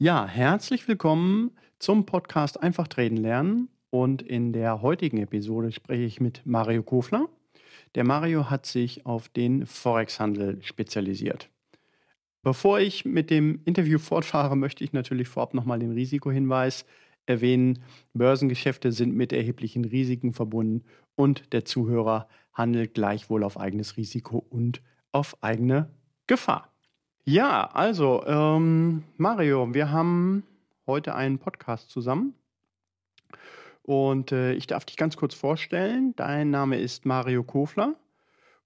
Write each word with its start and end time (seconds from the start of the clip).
Ja, 0.00 0.28
herzlich 0.28 0.86
willkommen 0.86 1.50
zum 1.80 2.06
Podcast 2.06 2.62
Einfach 2.62 2.86
Traden 2.86 3.16
lernen. 3.16 3.68
Und 3.90 4.22
in 4.22 4.52
der 4.52 4.80
heutigen 4.80 5.18
Episode 5.18 5.72
spreche 5.72 6.04
ich 6.04 6.20
mit 6.20 6.42
Mario 6.44 6.84
Kofler. 6.84 7.28
Der 7.96 8.04
Mario 8.04 8.48
hat 8.48 8.64
sich 8.64 9.06
auf 9.06 9.28
den 9.28 9.66
Forex-Handel 9.66 10.62
spezialisiert. 10.62 11.50
Bevor 12.44 12.78
ich 12.78 13.06
mit 13.06 13.28
dem 13.28 13.60
Interview 13.64 13.98
fortfahre, 13.98 14.56
möchte 14.56 14.84
ich 14.84 14.92
natürlich 14.92 15.26
vorab 15.26 15.52
nochmal 15.52 15.80
den 15.80 15.90
Risikohinweis 15.90 16.84
erwähnen. 17.26 17.80
Börsengeschäfte 18.14 18.92
sind 18.92 19.16
mit 19.16 19.32
erheblichen 19.32 19.84
Risiken 19.84 20.32
verbunden 20.32 20.84
und 21.16 21.52
der 21.52 21.64
Zuhörer 21.64 22.28
handelt 22.52 22.94
gleichwohl 22.94 23.42
auf 23.42 23.58
eigenes 23.58 23.96
Risiko 23.96 24.46
und 24.48 24.80
auf 25.10 25.42
eigene 25.42 25.90
Gefahr. 26.28 26.72
Ja, 27.30 27.68
also, 27.74 28.24
ähm, 28.26 29.04
Mario, 29.18 29.74
wir 29.74 29.90
haben 29.90 30.44
heute 30.86 31.14
einen 31.14 31.38
Podcast 31.38 31.90
zusammen. 31.90 32.32
Und 33.82 34.32
äh, 34.32 34.54
ich 34.54 34.66
darf 34.66 34.86
dich 34.86 34.96
ganz 34.96 35.18
kurz 35.18 35.34
vorstellen. 35.34 36.14
Dein 36.16 36.48
Name 36.48 36.78
ist 36.78 37.04
Mario 37.04 37.44
Kofler 37.44 37.96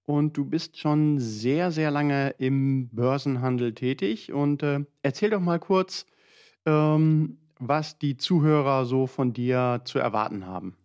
und 0.05 0.37
du 0.37 0.45
bist 0.45 0.79
schon 0.79 1.19
sehr, 1.19 1.71
sehr 1.71 1.91
lange 1.91 2.35
im 2.37 2.87
Börsenhandel 2.87 3.73
tätig. 3.73 4.31
Und 4.31 4.63
äh, 4.63 4.85
erzähl 5.01 5.31
doch 5.31 5.41
mal 5.41 5.59
kurz, 5.59 6.05
ähm, 6.65 7.39
was 7.59 7.99
die 7.99 8.15
Zuhörer 8.15 8.85
so 8.85 9.07
von 9.07 9.33
dir 9.33 9.81
zu 9.83 9.99
erwarten 9.99 10.47
haben. 10.47 10.77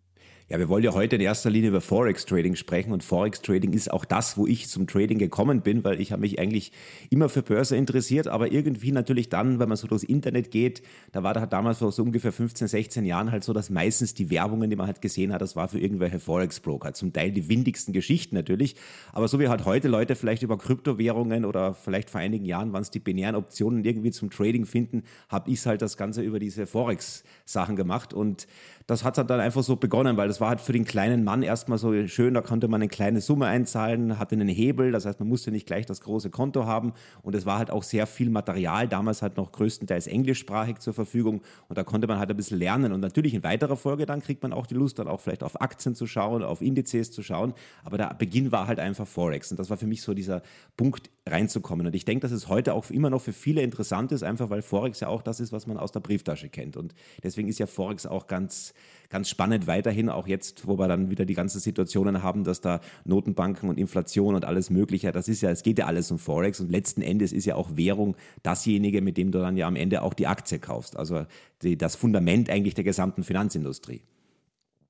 Ja, 0.51 0.57
wir 0.57 0.67
wollen 0.67 0.83
ja 0.83 0.95
heute 0.95 1.15
in 1.15 1.21
erster 1.21 1.51
Linie 1.51 1.69
über 1.69 1.79
Forex 1.79 2.25
Trading 2.25 2.55
sprechen 2.55 2.91
und 2.91 3.03
Forex 3.03 3.43
Trading 3.43 3.71
ist 3.73 3.93
auch 3.93 4.03
das, 4.03 4.35
wo 4.35 4.47
ich 4.47 4.67
zum 4.67 4.87
Trading 4.87 5.19
gekommen 5.19 5.61
bin, 5.61 5.83
weil 5.83 6.01
ich 6.01 6.11
habe 6.11 6.21
mich 6.21 6.39
eigentlich 6.39 6.71
immer 7.11 7.29
für 7.29 7.43
Börse 7.43 7.77
interessiert, 7.77 8.27
aber 8.27 8.51
irgendwie 8.51 8.91
natürlich 8.91 9.29
dann, 9.29 9.59
wenn 9.59 9.69
man 9.69 9.77
so 9.77 9.85
durchs 9.85 10.03
Internet 10.03 10.49
geht, 10.49 10.81
da 11.11 11.21
war 11.21 11.35
da 11.35 11.45
damals 11.45 11.77
vor 11.77 11.91
so 11.91 12.01
ungefähr 12.01 12.31
15, 12.31 12.67
16 12.67 13.05
Jahren 13.05 13.31
halt 13.31 13.43
so, 13.43 13.53
dass 13.53 13.69
meistens 13.69 14.15
die 14.15 14.31
Werbungen, 14.31 14.71
die 14.71 14.75
man 14.75 14.87
halt 14.87 15.03
gesehen 15.03 15.33
hat, 15.33 15.43
das 15.43 15.55
war 15.55 15.67
für 15.67 15.77
irgendwelche 15.77 16.19
Forex 16.19 16.59
Broker, 16.59 16.93
zum 16.95 17.13
Teil 17.13 17.31
die 17.31 17.47
windigsten 17.47 17.93
Geschichten 17.93 18.33
natürlich, 18.33 18.75
aber 19.13 19.27
so 19.27 19.39
wie 19.39 19.49
halt 19.49 19.65
heute 19.65 19.87
Leute 19.87 20.15
vielleicht 20.15 20.41
über 20.41 20.57
Kryptowährungen 20.57 21.45
oder 21.45 21.75
vielleicht 21.75 22.09
vor 22.09 22.21
einigen 22.21 22.45
Jahren 22.45 22.73
waren 22.73 22.81
es 22.81 22.89
die 22.89 22.97
binären 22.97 23.35
Optionen 23.35 23.85
irgendwie 23.85 24.09
zum 24.09 24.31
Trading 24.31 24.65
finden, 24.65 25.03
habe 25.27 25.51
ich 25.51 25.63
halt 25.67 25.83
das 25.83 25.95
Ganze 25.95 26.23
über 26.23 26.39
diese 26.39 26.65
Forex 26.65 27.23
Sachen 27.45 27.75
gemacht 27.75 28.15
und 28.15 28.47
das 28.87 29.03
hat 29.03 29.19
halt 29.19 29.29
dann 29.29 29.39
einfach 29.39 29.61
so 29.61 29.75
begonnen, 29.75 30.17
weil 30.17 30.27
das 30.27 30.38
war 30.39 30.49
halt 30.49 30.61
für 30.61 30.73
den 30.73 30.85
kleinen 30.85 31.23
Mann 31.23 31.43
erstmal 31.43 31.77
so 31.77 32.07
schön, 32.07 32.33
da 32.33 32.41
konnte 32.41 32.67
man 32.67 32.81
eine 32.81 32.89
kleine 32.89 33.21
Summe 33.21 33.47
einzahlen, 33.47 34.19
hatte 34.19 34.35
einen 34.35 34.47
Hebel, 34.47 34.91
das 34.91 35.05
heißt, 35.05 35.19
man 35.19 35.29
musste 35.29 35.51
nicht 35.51 35.65
gleich 35.65 35.85
das 35.85 36.01
große 36.01 36.29
Konto 36.29 36.65
haben. 36.65 36.93
Und 37.21 37.35
es 37.35 37.45
war 37.45 37.57
halt 37.57 37.71
auch 37.71 37.83
sehr 37.83 38.07
viel 38.07 38.29
Material, 38.29 38.87
damals 38.87 39.21
halt 39.21 39.37
noch 39.37 39.51
größtenteils 39.51 40.07
englischsprachig 40.07 40.79
zur 40.79 40.93
Verfügung. 40.93 41.41
Und 41.67 41.77
da 41.77 41.83
konnte 41.83 42.07
man 42.07 42.19
halt 42.19 42.29
ein 42.29 42.37
bisschen 42.37 42.59
lernen. 42.59 42.91
Und 42.91 43.01
natürlich 43.01 43.33
in 43.33 43.43
weiterer 43.43 43.75
Folge 43.75 44.05
dann 44.05 44.21
kriegt 44.21 44.43
man 44.43 44.53
auch 44.53 44.67
die 44.67 44.75
Lust, 44.75 44.99
dann 44.99 45.07
auch 45.07 45.21
vielleicht 45.21 45.43
auf 45.43 45.61
Aktien 45.61 45.95
zu 45.95 46.07
schauen, 46.07 46.43
auf 46.43 46.61
Indizes 46.61 47.11
zu 47.11 47.23
schauen, 47.23 47.53
aber 47.83 47.97
der 47.97 48.13
Beginn 48.17 48.51
war 48.51 48.67
halt 48.67 48.79
einfach 48.79 49.07
Forex. 49.07 49.51
Und 49.51 49.59
das 49.59 49.69
war 49.69 49.77
für 49.77 49.87
mich 49.87 50.01
so 50.01 50.13
dieser 50.13 50.41
Punkt 50.77 51.09
reinzukommen. 51.27 51.87
Und 51.87 51.95
ich 51.95 52.05
denke, 52.05 52.21
dass 52.21 52.31
es 52.31 52.47
heute 52.47 52.73
auch 52.73 52.89
immer 52.89 53.09
noch 53.09 53.21
für 53.21 53.33
viele 53.33 53.61
interessant 53.61 54.11
ist, 54.11 54.23
einfach 54.23 54.49
weil 54.49 54.61
Forex 54.61 54.99
ja 54.99 55.07
auch 55.07 55.21
das 55.21 55.39
ist, 55.39 55.51
was 55.51 55.67
man 55.67 55.77
aus 55.77 55.91
der 55.91 55.99
Brieftasche 55.99 56.49
kennt. 56.49 56.77
Und 56.77 56.93
deswegen 57.23 57.47
ist 57.47 57.59
ja 57.59 57.67
Forex 57.67 58.05
auch 58.05 58.27
ganz 58.27 58.73
ganz 59.09 59.29
spannend 59.29 59.67
weiterhin, 59.67 60.09
auch 60.09 60.27
jetzt, 60.27 60.67
wo 60.67 60.77
wir 60.77 60.87
dann 60.87 61.09
wieder 61.09 61.25
die 61.25 61.33
ganzen 61.33 61.59
Situationen 61.59 62.23
haben, 62.23 62.43
dass 62.43 62.61
da 62.61 62.79
Notenbanken 63.05 63.69
und 63.69 63.77
Inflation 63.77 64.35
und 64.35 64.45
alles 64.45 64.69
Mögliche, 64.69 65.11
das 65.11 65.27
ist 65.27 65.41
ja, 65.41 65.49
es 65.49 65.63
geht 65.63 65.79
ja 65.79 65.85
alles 65.85 66.11
um 66.11 66.19
Forex 66.19 66.59
und 66.59 66.71
letzten 66.71 67.01
Endes 67.01 67.33
ist 67.33 67.45
ja 67.45 67.55
auch 67.55 67.75
Währung 67.75 68.15
dasjenige, 68.43 69.01
mit 69.01 69.17
dem 69.17 69.31
du 69.31 69.39
dann 69.39 69.57
ja 69.57 69.67
am 69.67 69.75
Ende 69.75 70.01
auch 70.01 70.13
die 70.13 70.27
Aktie 70.27 70.59
kaufst. 70.59 70.95
Also 70.95 71.25
die, 71.61 71.77
das 71.77 71.95
Fundament 71.95 72.49
eigentlich 72.49 72.75
der 72.75 72.83
gesamten 72.83 73.23
Finanzindustrie. 73.23 74.01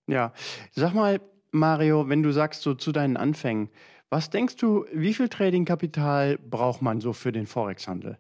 Ja, 0.08 0.34
sag 0.72 0.94
mal, 0.94 1.22
Mario, 1.52 2.10
wenn 2.10 2.24
du 2.24 2.32
sagst 2.32 2.62
so 2.62 2.74
zu 2.74 2.92
deinen 2.92 3.18
Anfängen, 3.18 3.70
was 4.10 4.30
denkst 4.30 4.56
du, 4.56 4.86
wie 4.92 5.14
viel 5.14 5.30
Tradingkapital 5.30 6.38
braucht 6.38 6.82
man 6.82 7.00
so 7.00 7.14
für 7.14 7.32
den 7.32 7.46
Forex-Handel? 7.46 8.18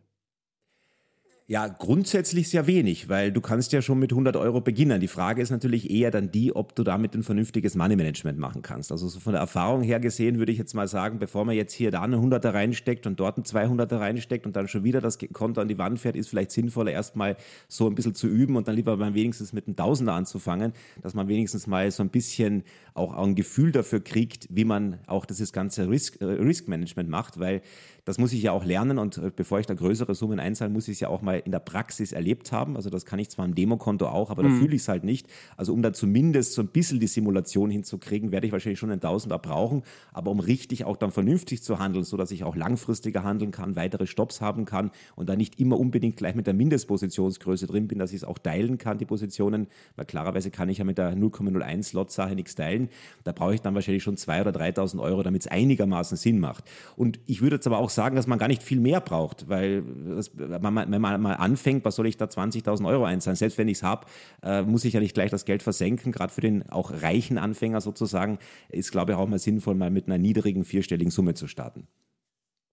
Ja, 1.51 1.67
grundsätzlich 1.67 2.47
sehr 2.47 2.67
wenig, 2.67 3.09
weil 3.09 3.31
du 3.31 3.41
kannst 3.41 3.71
ja 3.71 3.81
schon 3.81 3.97
mit 3.97 4.11
100 4.11 4.35
Euro 4.35 4.61
beginnen. 4.61 5.01
Die 5.01 5.07
Frage 5.07 5.41
ist 5.41 5.49
natürlich 5.49 5.89
eher 5.89 6.11
dann 6.11 6.29
die, 6.29 6.55
ob 6.55 6.75
du 6.75 6.83
damit 6.83 7.15
ein 7.15 7.23
vernünftiges 7.23 7.73
Money-Management 7.73 8.37
machen 8.37 8.61
kannst. 8.61 8.91
Also 8.91 9.07
so 9.07 9.19
von 9.19 9.33
der 9.33 9.39
Erfahrung 9.39 9.81
her 9.81 9.99
gesehen 9.99 10.37
würde 10.37 10.51
ich 10.51 10.59
jetzt 10.59 10.75
mal 10.75 10.87
sagen, 10.87 11.17
bevor 11.17 11.45
man 11.45 11.55
jetzt 11.55 11.73
hier 11.73 11.89
da 11.89 12.03
eine 12.03 12.17
100er 12.17 12.53
reinsteckt 12.53 13.07
und 13.07 13.19
dort 13.19 13.39
ein 13.39 13.45
200er 13.45 13.99
reinsteckt 13.99 14.45
und 14.45 14.55
dann 14.55 14.67
schon 14.67 14.83
wieder 14.83 15.01
das 15.01 15.17
Konto 15.33 15.59
an 15.59 15.67
die 15.67 15.79
Wand 15.79 15.99
fährt, 15.99 16.15
ist 16.15 16.29
vielleicht 16.29 16.51
sinnvoller 16.51 16.91
erstmal 16.91 17.35
so 17.67 17.87
ein 17.87 17.95
bisschen 17.95 18.13
zu 18.13 18.27
üben 18.27 18.55
und 18.55 18.67
dann 18.67 18.75
lieber 18.75 18.95
mal 18.95 19.16
wenigstens 19.16 19.51
mit 19.51 19.66
einem 19.66 19.75
Tausender 19.75 20.13
anzufangen, 20.13 20.73
dass 21.01 21.16
man 21.16 21.29
wenigstens 21.29 21.66
mal 21.66 21.89
so 21.89 22.03
ein 22.03 22.09
bisschen 22.09 22.63
auch 22.93 23.17
ein 23.17 23.33
Gefühl 23.33 23.71
dafür 23.71 24.01
kriegt, 24.01 24.47
wie 24.51 24.66
man 24.66 24.99
auch 25.07 25.25
dieses 25.25 25.51
ganze 25.51 25.89
Risk, 25.89 26.21
äh, 26.21 26.25
Risk 26.25 26.67
Management 26.67 27.09
macht, 27.09 27.39
weil 27.39 27.63
das 28.09 28.18
muss 28.18 28.34
ich 28.34 28.42
ja 28.42 28.53
auch 28.53 28.66
lernen 28.66 28.97
und 28.97 29.20
äh, 29.20 29.30
bevor 29.36 29.59
ich 29.59 29.68
da 29.68 29.75
größere 29.75 30.16
Summen 30.16 30.40
einzahle, 30.40 30.72
muss 30.72 30.88
ich 30.88 30.94
es 30.94 31.00
ja 31.00 31.09
auch 31.09 31.22
mal 31.22 31.44
in 31.46 31.52
der 31.52 31.59
Praxis 31.59 32.12
erlebt 32.12 32.52
haben. 32.52 32.75
Also 32.75 32.90
das 32.90 33.06
kann 33.06 33.20
ich 33.20 33.30
zwar 33.30 33.46
im 33.46 33.53
Demokonto 33.53 34.08
auch, 34.08 34.31
aber 34.31 34.42
da 34.42 34.50
mhm. 34.50 34.58
fühle 34.58 34.75
ich 34.75 34.81
es 34.81 34.88
halt 34.88 35.03
nicht. 35.03 35.28
Also 35.58 35.74
um 35.74 35.84
da 35.84 35.94
zumindest 35.94 36.53
so 36.53 36.64
ein 36.64 36.70
bisschen 36.70 37.00
die 37.00 37.06
Simulation 37.06 37.70
hinzukriegen, 37.70 38.31
werde 38.31 38.47
ich 38.47 38.52
wahrscheinlich 38.52 38.80
schon 38.80 38.90
einen 38.90 39.00
Tausender 39.00 39.38
brauchen. 39.38 39.84
Aber 40.12 40.31
um 40.31 40.40
richtig 40.40 40.86
auch 40.86 40.97
dann 40.97 41.12
vernünftig 41.12 41.62
zu 41.62 41.78
handeln, 41.78 42.03
sodass 42.03 42.31
ich 42.31 42.44
auch 42.44 42.56
langfristiger 42.56 43.24
handeln 43.24 43.52
kann, 43.52 43.75
weitere 43.75 44.08
Stops 44.08 44.41
haben 44.41 44.66
kann 44.66 44.90
und 45.16 45.30
da 45.30 45.36
nicht 45.36 45.59
immer 45.59 45.80
unbedingt 45.80 46.18
gleich 46.18 46.34
mit 46.34 46.47
der 46.47 46.56
Mindestpositionsgröße 46.56 47.68
drin 47.68 47.88
bin, 47.88 48.00
dass 48.00 48.09
ich 48.09 48.18
es 48.18 48.24
auch 48.24 48.40
teilen 48.40 48.80
kann, 48.80 48.97
die 48.97 49.06
Positionen, 49.06 49.68
weil 49.97 50.06
klarerweise 50.06 50.50
kann 50.50 50.68
ich 50.70 50.80
ja 50.80 50.84
mit 50.84 50.97
der 50.97 51.16
0,01 51.16 51.94
Lot-Sache 51.94 52.34
nichts 52.34 52.56
teilen. 52.56 52.90
Da 53.24 53.34
brauche 53.34 53.53
ich 53.53 53.62
dann 53.62 53.76
wahrscheinlich 53.76 54.02
schon 54.02 54.16
2.000 54.16 54.41
oder 54.47 54.59
3.000 54.59 55.00
Euro, 55.00 55.22
damit 55.22 55.44
es 55.44 55.47
einigermaßen 55.47 56.18
Sinn 56.18 56.40
macht. 56.40 56.64
Und 56.96 57.20
ich 57.28 57.41
würde 57.44 57.58
jetzt 57.58 57.68
aber 57.68 57.78
auch 57.78 57.91
sagen, 57.91 57.98
sagen, 57.99 58.15
dass 58.15 58.27
man 58.27 58.39
gar 58.39 58.47
nicht 58.47 58.63
viel 58.63 58.79
mehr 58.79 59.01
braucht, 59.01 59.49
weil 59.49 59.83
das, 60.15 60.31
wenn, 60.33 60.61
man, 60.73 60.89
wenn 60.89 61.01
man 61.01 61.21
mal 61.21 61.33
anfängt, 61.33 61.83
was 61.83 61.97
soll 61.97 62.07
ich 62.07 62.15
da 62.15 62.25
20.000 62.25 62.87
Euro 62.87 63.03
einzahlen? 63.03 63.35
Selbst 63.35 63.57
wenn 63.57 63.67
ich 63.67 63.79
es 63.79 63.83
habe, 63.83 64.07
äh, 64.41 64.61
muss 64.61 64.85
ich 64.85 64.93
ja 64.93 65.01
nicht 65.01 65.13
gleich 65.13 65.31
das 65.31 65.43
Geld 65.43 65.63
versenken. 65.63 66.13
Gerade 66.13 66.31
für 66.31 66.39
den 66.39 66.69
auch 66.69 66.93
reichen 67.01 67.37
Anfänger 67.37 67.81
sozusagen 67.81 68.39
ist, 68.69 68.93
glaube 68.93 69.11
ich, 69.11 69.17
auch 69.17 69.27
mal 69.27 69.37
sinnvoll, 69.37 69.75
mal 69.75 69.91
mit 69.91 70.07
einer 70.07 70.17
niedrigen 70.17 70.63
vierstelligen 70.63 71.11
Summe 71.11 71.33
zu 71.33 71.47
starten. 71.47 71.87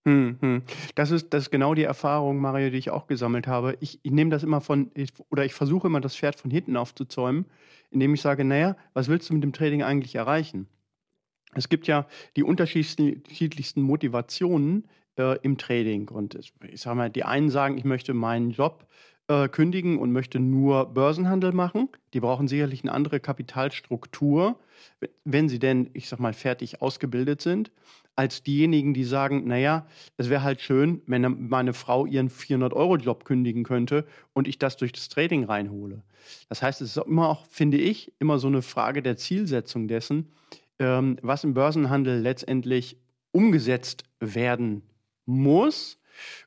Hm, 0.06 0.38
hm. 0.40 0.62
Das 0.94 1.10
ist, 1.10 1.34
das 1.34 1.44
ist 1.44 1.50
genau 1.50 1.74
die 1.74 1.82
Erfahrung, 1.82 2.38
Mario, 2.38 2.70
die 2.70 2.78
ich 2.78 2.90
auch 2.90 3.08
gesammelt 3.08 3.48
habe. 3.48 3.76
Ich, 3.80 3.98
ich 4.04 4.12
nehme 4.12 4.30
das 4.30 4.44
immer 4.44 4.60
von, 4.60 4.92
ich, 4.94 5.12
oder 5.28 5.44
ich 5.44 5.54
versuche 5.54 5.88
immer, 5.88 6.00
das 6.00 6.14
Pferd 6.14 6.38
von 6.38 6.52
hinten 6.52 6.76
aufzuzäumen, 6.76 7.46
indem 7.90 8.14
ich 8.14 8.20
sage, 8.20 8.44
naja, 8.44 8.76
was 8.94 9.08
willst 9.08 9.28
du 9.28 9.34
mit 9.34 9.42
dem 9.42 9.52
Trading 9.52 9.82
eigentlich 9.82 10.14
erreichen? 10.14 10.68
Es 11.56 11.68
gibt 11.68 11.86
ja 11.86 12.06
die 12.36 12.44
unterschiedlichsten 12.44 13.82
Motivationen, 13.82 14.86
äh, 15.16 15.38
im 15.42 15.58
Trading. 15.58 16.08
Und 16.08 16.34
ich 16.34 16.80
sage 16.80 16.96
mal, 16.96 17.10
die 17.10 17.24
einen 17.24 17.50
sagen, 17.50 17.78
ich 17.78 17.84
möchte 17.84 18.14
meinen 18.14 18.50
Job 18.50 18.86
äh, 19.28 19.48
kündigen 19.48 19.98
und 19.98 20.12
möchte 20.12 20.38
nur 20.38 20.86
Börsenhandel 20.86 21.52
machen. 21.52 21.88
Die 22.14 22.20
brauchen 22.20 22.48
sicherlich 22.48 22.82
eine 22.82 22.92
andere 22.92 23.20
Kapitalstruktur, 23.20 24.58
wenn 25.24 25.48
sie 25.48 25.58
denn, 25.58 25.90
ich 25.94 26.08
sag 26.08 26.20
mal, 26.20 26.32
fertig 26.32 26.80
ausgebildet 26.80 27.40
sind, 27.40 27.72
als 28.14 28.42
diejenigen, 28.42 28.94
die 28.94 29.04
sagen, 29.04 29.46
naja, 29.46 29.86
es 30.16 30.30
wäre 30.30 30.42
halt 30.42 30.60
schön, 30.60 31.02
wenn 31.06 31.48
meine 31.48 31.74
Frau 31.74 32.06
ihren 32.06 32.30
400-Euro-Job 32.30 33.24
kündigen 33.24 33.62
könnte 33.62 34.06
und 34.32 34.48
ich 34.48 34.58
das 34.58 34.76
durch 34.76 34.92
das 34.92 35.08
Trading 35.08 35.44
reinhole. 35.44 36.02
Das 36.48 36.62
heißt, 36.62 36.80
es 36.80 36.96
ist 36.96 37.06
immer 37.06 37.28
auch, 37.28 37.46
finde 37.50 37.76
ich, 37.76 38.12
immer 38.18 38.38
so 38.38 38.46
eine 38.46 38.62
Frage 38.62 39.02
der 39.02 39.16
Zielsetzung 39.16 39.86
dessen, 39.86 40.32
ähm, 40.78 41.18
was 41.20 41.44
im 41.44 41.52
Börsenhandel 41.52 42.20
letztendlich 42.20 42.96
umgesetzt 43.32 44.04
werden 44.18 44.82
muss. 45.26 45.98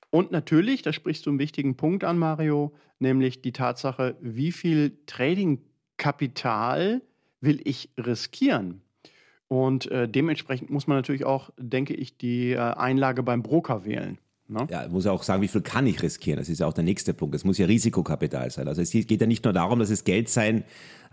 Und 0.10 0.32
natürlich, 0.32 0.82
da 0.82 0.92
sprichst 0.92 1.26
du 1.26 1.30
einen 1.30 1.40
wichtigen 1.40 1.78
Punkt 1.78 2.04
an, 2.04 2.18
Mario, 2.18 2.74
nämlich 2.98 3.42
die 3.42 3.52
Tatsache, 3.52 4.16
wie 4.22 4.52
viel 4.52 4.98
Trading-Kapital 5.06 7.02
will 7.42 7.62
ich 7.64 7.90
riskieren? 7.98 8.82
Und 9.48 9.90
äh, 9.92 10.08
dementsprechend 10.08 10.70
muss 10.70 10.88
man 10.88 10.98
natürlich 10.98 11.26
auch, 11.26 11.50
denke 11.58 11.94
ich, 11.94 12.18
die 12.18 12.52
äh, 12.52 12.58
Einlage 12.58 13.24
beim 13.24 13.42
Broker 13.44 13.86
wählen. 13.86 14.20
Ne? 14.48 14.68
Ja, 14.70 14.88
muss 14.88 15.06
auch 15.06 15.22
sagen, 15.24 15.42
wie 15.44 15.48
viel 15.48 15.62
kann 15.62 15.86
ich 15.86 16.02
riskieren? 16.02 16.40
Das 16.40 16.50
ist 16.50 16.60
ja 16.60 16.68
auch 16.68 16.74
der 16.74 16.84
nächste 16.84 17.14
Punkt. 17.14 17.36
Es 17.36 17.46
muss 17.46 17.58
ja 17.60 17.68
Risikokapital 17.68 18.50
sein. 18.50 18.68
Also 18.68 18.82
es 18.82 18.92
geht 18.92 19.22
ja 19.22 19.28
nicht 19.28 19.44
nur 19.44 19.54
darum, 19.54 19.80
dass 19.80 19.92
es 19.92 20.04
Geld 20.04 20.28
sein 20.30 20.64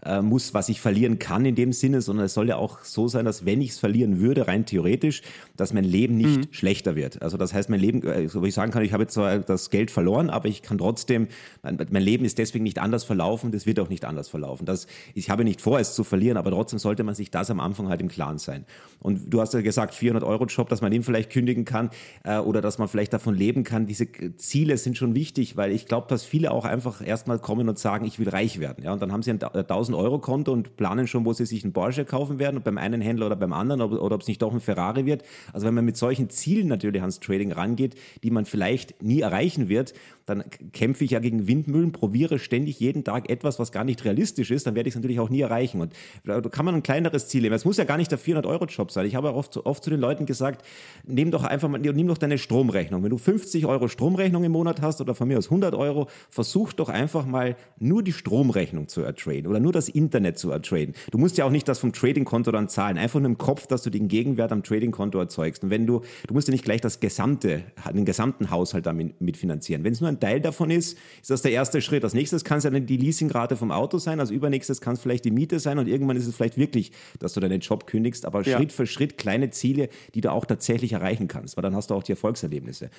äh, 0.04 0.20
muss, 0.20 0.52
was 0.54 0.68
ich 0.68 0.80
verlieren 0.80 1.18
kann 1.18 1.44
in 1.46 1.54
dem 1.54 1.72
Sinne, 1.72 2.02
sondern 2.02 2.26
es 2.26 2.34
soll 2.34 2.48
ja 2.48 2.56
auch 2.56 2.84
so 2.84 3.08
sein, 3.08 3.24
dass 3.24 3.46
wenn 3.46 3.60
ich 3.60 3.70
es 3.70 3.78
verlieren 3.78 4.20
würde, 4.20 4.46
rein 4.46 4.66
theoretisch, 4.66 5.22
dass 5.56 5.72
mein 5.72 5.84
Leben 5.84 6.16
nicht 6.16 6.40
mhm. 6.40 6.52
schlechter 6.52 6.96
wird. 6.96 7.22
Also 7.22 7.36
das 7.36 7.54
heißt, 7.54 7.70
mein 7.70 7.80
Leben, 7.80 8.02
äh, 8.02 8.28
so 8.28 8.42
wie 8.42 8.48
ich 8.48 8.54
sagen 8.54 8.72
kann, 8.72 8.84
ich 8.84 8.92
habe 8.92 9.04
jetzt 9.04 9.14
zwar 9.14 9.38
das 9.38 9.70
Geld 9.70 9.90
verloren, 9.90 10.28
aber 10.28 10.48
ich 10.48 10.62
kann 10.62 10.78
trotzdem, 10.78 11.28
mein, 11.62 11.78
mein 11.90 12.02
Leben 12.02 12.24
ist 12.24 12.38
deswegen 12.38 12.64
nicht 12.64 12.78
anders 12.78 13.04
verlaufen, 13.04 13.52
das 13.52 13.64
wird 13.66 13.80
auch 13.80 13.88
nicht 13.88 14.04
anders 14.04 14.28
verlaufen. 14.28 14.66
Das, 14.66 14.86
ich 15.14 15.30
habe 15.30 15.44
nicht 15.44 15.60
vor, 15.60 15.80
es 15.80 15.94
zu 15.94 16.04
verlieren, 16.04 16.36
aber 16.36 16.50
trotzdem 16.50 16.78
sollte 16.78 17.02
man 17.02 17.14
sich 17.14 17.30
das 17.30 17.50
am 17.50 17.60
Anfang 17.60 17.88
halt 17.88 18.00
im 18.00 18.08
Klaren 18.08 18.38
sein. 18.38 18.66
Und 19.00 19.32
du 19.32 19.40
hast 19.40 19.54
ja 19.54 19.62
gesagt, 19.62 19.94
400 19.94 20.24
Euro 20.24 20.44
Job, 20.46 20.68
dass 20.68 20.82
man 20.82 20.90
den 20.90 21.02
vielleicht 21.02 21.30
kündigen 21.30 21.64
kann 21.64 21.90
äh, 22.24 22.38
oder 22.38 22.60
dass 22.60 22.78
man 22.78 22.88
vielleicht 22.88 23.12
davon 23.12 23.34
leben 23.34 23.64
kann. 23.64 23.86
Diese 23.86 24.06
Ziele 24.36 24.76
sind 24.76 24.98
schon 24.98 25.14
wichtig, 25.14 25.56
weil 25.56 25.72
ich 25.72 25.86
glaube, 25.86 26.06
dass 26.08 26.24
viele 26.24 26.50
auch 26.50 26.64
einfach 26.64 27.04
erstmal 27.04 27.38
kommen 27.38 27.68
und 27.68 27.78
sagen, 27.78 28.04
ich 28.04 28.18
will 28.18 28.28
reich 28.28 28.60
werden. 28.60 28.84
Ja, 28.84 28.92
und 28.92 29.00
dann 29.00 29.12
haben 29.12 29.22
sie 29.22 29.30
ein 29.30 29.42
1000 29.42 29.85
Euro 29.94 30.18
Konto 30.18 30.52
und 30.52 30.76
planen 30.76 31.06
schon, 31.06 31.24
wo 31.24 31.32
sie 31.32 31.46
sich 31.46 31.64
einen 31.64 31.72
Porsche 31.72 32.04
kaufen 32.04 32.38
werden, 32.38 32.62
beim 32.62 32.78
einen 32.78 33.00
Händler 33.00 33.26
oder 33.26 33.36
beim 33.36 33.52
anderen, 33.52 33.80
oder, 33.80 34.02
oder 34.02 34.14
ob 34.14 34.22
es 34.22 34.28
nicht 34.28 34.42
doch 34.42 34.52
ein 34.52 34.60
Ferrari 34.60 35.06
wird. 35.06 35.22
Also 35.52 35.66
wenn 35.66 35.74
man 35.74 35.84
mit 35.84 35.96
solchen 35.96 36.30
Zielen 36.30 36.68
natürlich 36.68 37.00
ans 37.00 37.20
Trading 37.20 37.52
rangeht, 37.52 37.94
die 38.22 38.30
man 38.30 38.44
vielleicht 38.44 39.02
nie 39.02 39.20
erreichen 39.20 39.68
wird, 39.68 39.94
dann 40.26 40.44
kämpfe 40.72 41.04
ich 41.04 41.12
ja 41.12 41.20
gegen 41.20 41.46
Windmühlen, 41.46 41.92
probiere 41.92 42.40
ständig 42.40 42.80
jeden 42.80 43.04
Tag 43.04 43.30
etwas, 43.30 43.60
was 43.60 43.70
gar 43.70 43.84
nicht 43.84 44.04
realistisch 44.04 44.50
ist, 44.50 44.66
dann 44.66 44.74
werde 44.74 44.88
ich 44.88 44.92
es 44.92 44.96
natürlich 44.96 45.20
auch 45.20 45.30
nie 45.30 45.40
erreichen. 45.40 45.80
Und 45.80 45.94
da 46.24 46.40
kann 46.40 46.64
man 46.64 46.74
ein 46.74 46.82
kleineres 46.82 47.28
Ziel 47.28 47.42
nehmen. 47.42 47.54
Es 47.54 47.64
muss 47.64 47.76
ja 47.76 47.84
gar 47.84 47.96
nicht 47.96 48.10
der 48.10 48.18
400-Euro-Job 48.18 48.90
sein. 48.90 49.06
Ich 49.06 49.14
habe 49.14 49.30
auch 49.30 49.36
oft, 49.36 49.56
oft 49.56 49.84
zu 49.84 49.90
den 49.90 50.00
Leuten 50.00 50.26
gesagt, 50.26 50.66
nimm 51.06 51.30
doch 51.30 51.44
einfach 51.44 51.68
mal, 51.68 51.78
nimm 51.78 52.08
doch 52.08 52.18
deine 52.18 52.38
Stromrechnung. 52.38 53.04
Wenn 53.04 53.10
du 53.10 53.18
50 53.18 53.66
Euro 53.66 53.86
Stromrechnung 53.86 54.42
im 54.42 54.52
Monat 54.52 54.82
hast 54.82 55.00
oder 55.00 55.14
von 55.14 55.28
mir 55.28 55.38
aus 55.38 55.46
100 55.46 55.76
Euro, 55.76 56.08
versuch 56.28 56.72
doch 56.72 56.88
einfach 56.88 57.24
mal 57.24 57.56
nur 57.78 58.02
die 58.02 58.12
Stromrechnung 58.12 58.88
zu 58.88 59.02
ertraden 59.02 59.46
oder 59.46 59.60
nur 59.60 59.72
das 59.72 59.88
Internet 59.88 60.38
zu 60.38 60.50
ertraden. 60.50 60.94
Du 61.12 61.18
musst 61.18 61.38
ja 61.38 61.44
auch 61.44 61.50
nicht 61.50 61.68
das 61.68 61.78
vom 61.78 61.92
Trading-Konto 61.92 62.50
dann 62.50 62.68
zahlen. 62.68 62.98
Einfach 62.98 63.20
nur 63.20 63.30
im 63.30 63.38
Kopf, 63.38 63.68
dass 63.68 63.82
du 63.82 63.90
den 63.90 64.08
Gegenwert 64.08 64.50
am 64.50 64.64
Trading-Konto 64.64 65.20
erzeugst. 65.20 65.62
Und 65.62 65.70
wenn 65.70 65.86
du, 65.86 66.02
du 66.26 66.34
musst 66.34 66.48
ja 66.48 66.52
nicht 66.52 66.64
gleich 66.64 66.80
das 66.80 66.98
gesamte, 66.98 67.62
den 67.94 68.04
gesamten 68.04 68.50
Haushalt 68.50 68.86
damit 68.86 69.20
mitfinanzieren. 69.20 69.84
Wenn 69.84 69.92
es 69.92 70.00
nur 70.00 70.08
ein 70.08 70.15
Teil 70.18 70.40
davon 70.40 70.70
ist, 70.70 70.98
ist 71.20 71.30
das 71.30 71.42
der 71.42 71.52
erste 71.52 71.80
Schritt. 71.80 72.04
Als 72.04 72.14
nächstes 72.14 72.44
kann 72.44 72.58
es 72.58 72.64
ja 72.64 72.70
dann 72.70 72.86
die 72.86 72.96
Leasingrate 72.96 73.56
vom 73.56 73.70
Auto 73.70 73.98
sein, 73.98 74.20
als 74.20 74.30
übernächstes 74.30 74.80
kann 74.80 74.94
es 74.94 75.00
vielleicht 75.00 75.24
die 75.24 75.30
Miete 75.30 75.58
sein 75.60 75.78
und 75.78 75.88
irgendwann 75.88 76.16
ist 76.16 76.26
es 76.26 76.36
vielleicht 76.36 76.56
wirklich, 76.56 76.92
dass 77.18 77.34
du 77.34 77.40
deinen 77.40 77.60
Job 77.60 77.86
kündigst, 77.86 78.24
aber 78.26 78.42
ja. 78.42 78.56
Schritt 78.56 78.72
für 78.72 78.86
Schritt 78.86 79.18
kleine 79.18 79.50
Ziele, 79.50 79.88
die 80.14 80.20
du 80.20 80.32
auch 80.32 80.46
tatsächlich 80.46 80.92
erreichen 80.92 81.28
kannst, 81.28 81.56
weil 81.56 81.62
dann 81.62 81.74
hast 81.74 81.90
du 81.90 81.94
auch 81.94 82.02
die 82.02 82.12
Erfolgserlebnisse. 82.12 82.90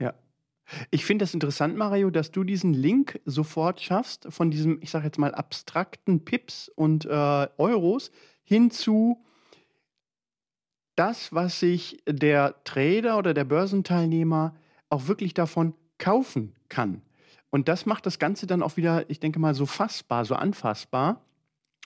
Ja. 0.00 0.14
Ich 0.90 1.04
finde 1.04 1.24
das 1.24 1.34
interessant, 1.34 1.76
Mario, 1.76 2.10
dass 2.10 2.30
du 2.30 2.42
diesen 2.42 2.72
Link 2.72 3.20
sofort 3.24 3.80
schaffst 3.80 4.26
von 4.30 4.50
diesem, 4.50 4.78
ich 4.80 4.90
sage 4.90 5.04
jetzt 5.04 5.18
mal, 5.18 5.34
abstrakten 5.34 6.24
Pips 6.24 6.70
und 6.74 7.04
äh, 7.04 7.48
Euros 7.58 8.10
hin 8.44 8.70
zu 8.70 9.22
das, 10.96 11.32
was 11.32 11.60
sich 11.60 12.02
der 12.08 12.62
Trader 12.64 13.18
oder 13.18 13.34
der 13.34 13.44
Börsenteilnehmer 13.44 14.54
auch 14.88 15.06
wirklich 15.08 15.34
davon 15.34 15.74
kaufen 16.04 16.52
kann. 16.68 17.00
Und 17.48 17.66
das 17.66 17.86
macht 17.86 18.04
das 18.04 18.18
Ganze 18.18 18.46
dann 18.46 18.62
auch 18.62 18.76
wieder, 18.76 19.08
ich 19.08 19.20
denke 19.20 19.38
mal, 19.38 19.54
so 19.54 19.64
fassbar, 19.64 20.26
so 20.26 20.34
anfassbar. 20.34 21.24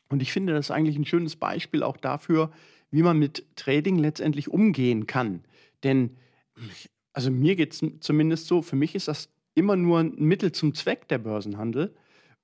Und 0.09 0.23
ich 0.23 0.33
finde 0.33 0.55
das 0.55 0.73
eigentlich 0.73 0.97
ein 0.97 1.05
schönes 1.05 1.37
Beispiel 1.37 1.85
auch 1.85 1.97
dafür, 1.97 2.51
wie 2.91 3.05
man 3.05 3.17
mit 3.17 3.47
Trading 3.55 3.97
letztendlich 3.97 4.49
umgehen 4.49 5.07
kann. 5.07 5.45
Denn, 5.85 6.17
also 7.13 7.31
mir 7.31 7.55
geht 7.55 7.75
es 7.75 7.85
zumindest 8.01 8.49
so, 8.49 8.61
für 8.61 8.75
mich 8.75 8.97
ist 8.97 9.07
das 9.07 9.29
immer 9.55 9.77
nur 9.77 10.01
ein 10.01 10.17
Mittel 10.17 10.51
zum 10.51 10.75
Zweck 10.75 11.07
der 11.07 11.19
Börsenhandel, 11.19 11.95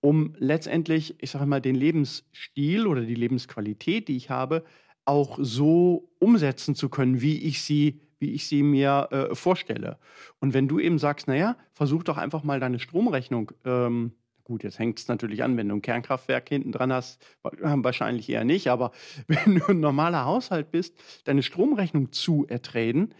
um 0.01 0.37
letztendlich, 0.39 1.17
ich 1.19 1.31
sage 1.33 1.47
mal, 1.47 1.61
den 1.61 1.75
Lebensstil 1.75 2.87
oder 2.87 3.01
die 3.01 3.17
Lebensqualität, 3.17 4.07
die 4.07 4.17
ich 4.17 4.31
habe, 4.31 4.65
auch 5.07 5.39
so 5.41 6.09
umsetzen 6.21 6.77
zu 6.77 6.89
können, 6.89 7.21
wie 7.21 7.39
ich 7.43 7.63
sie 7.63 8.01
wie 8.19 8.33
ich 8.33 8.47
sie 8.47 8.63
mir 8.63 9.09
äh, 9.11 9.35
vorstelle. 9.35 9.99
Und 10.41 10.55
wenn 10.55 10.69
du 10.69 10.79
eben 10.79 10.99
sagst, 10.99 11.29
naja, 11.29 11.57
versuch 11.73 12.03
doch 12.03 12.17
einfach 12.17 12.45
mal 12.45 12.61
deine 12.61 12.79
Stromrechnung, 12.79 13.53
ähm, 13.65 14.13
gut, 14.45 14.63
jetzt 14.63 14.79
hängt 14.79 14.99
es 14.99 15.09
natürlich 15.09 15.43
an, 15.43 15.57
wenn 15.57 15.69
du 15.69 15.77
ein 15.77 15.83
Kernkraftwerk 15.83 16.49
hinten 16.49 16.73
dran 16.73 16.93
hast, 16.93 17.25
wahrscheinlich 17.43 18.29
eher 18.29 18.45
nicht, 18.45 18.69
aber 18.69 18.93
wenn 19.27 19.57
du 19.57 19.67
ein 19.69 19.81
normaler 19.81 20.25
Haushalt 20.25 20.71
bist, 20.71 20.97
deine 21.25 21.43
Stromrechnung 21.43 22.13
zu 22.13 22.47
ertreten, 22.47 23.11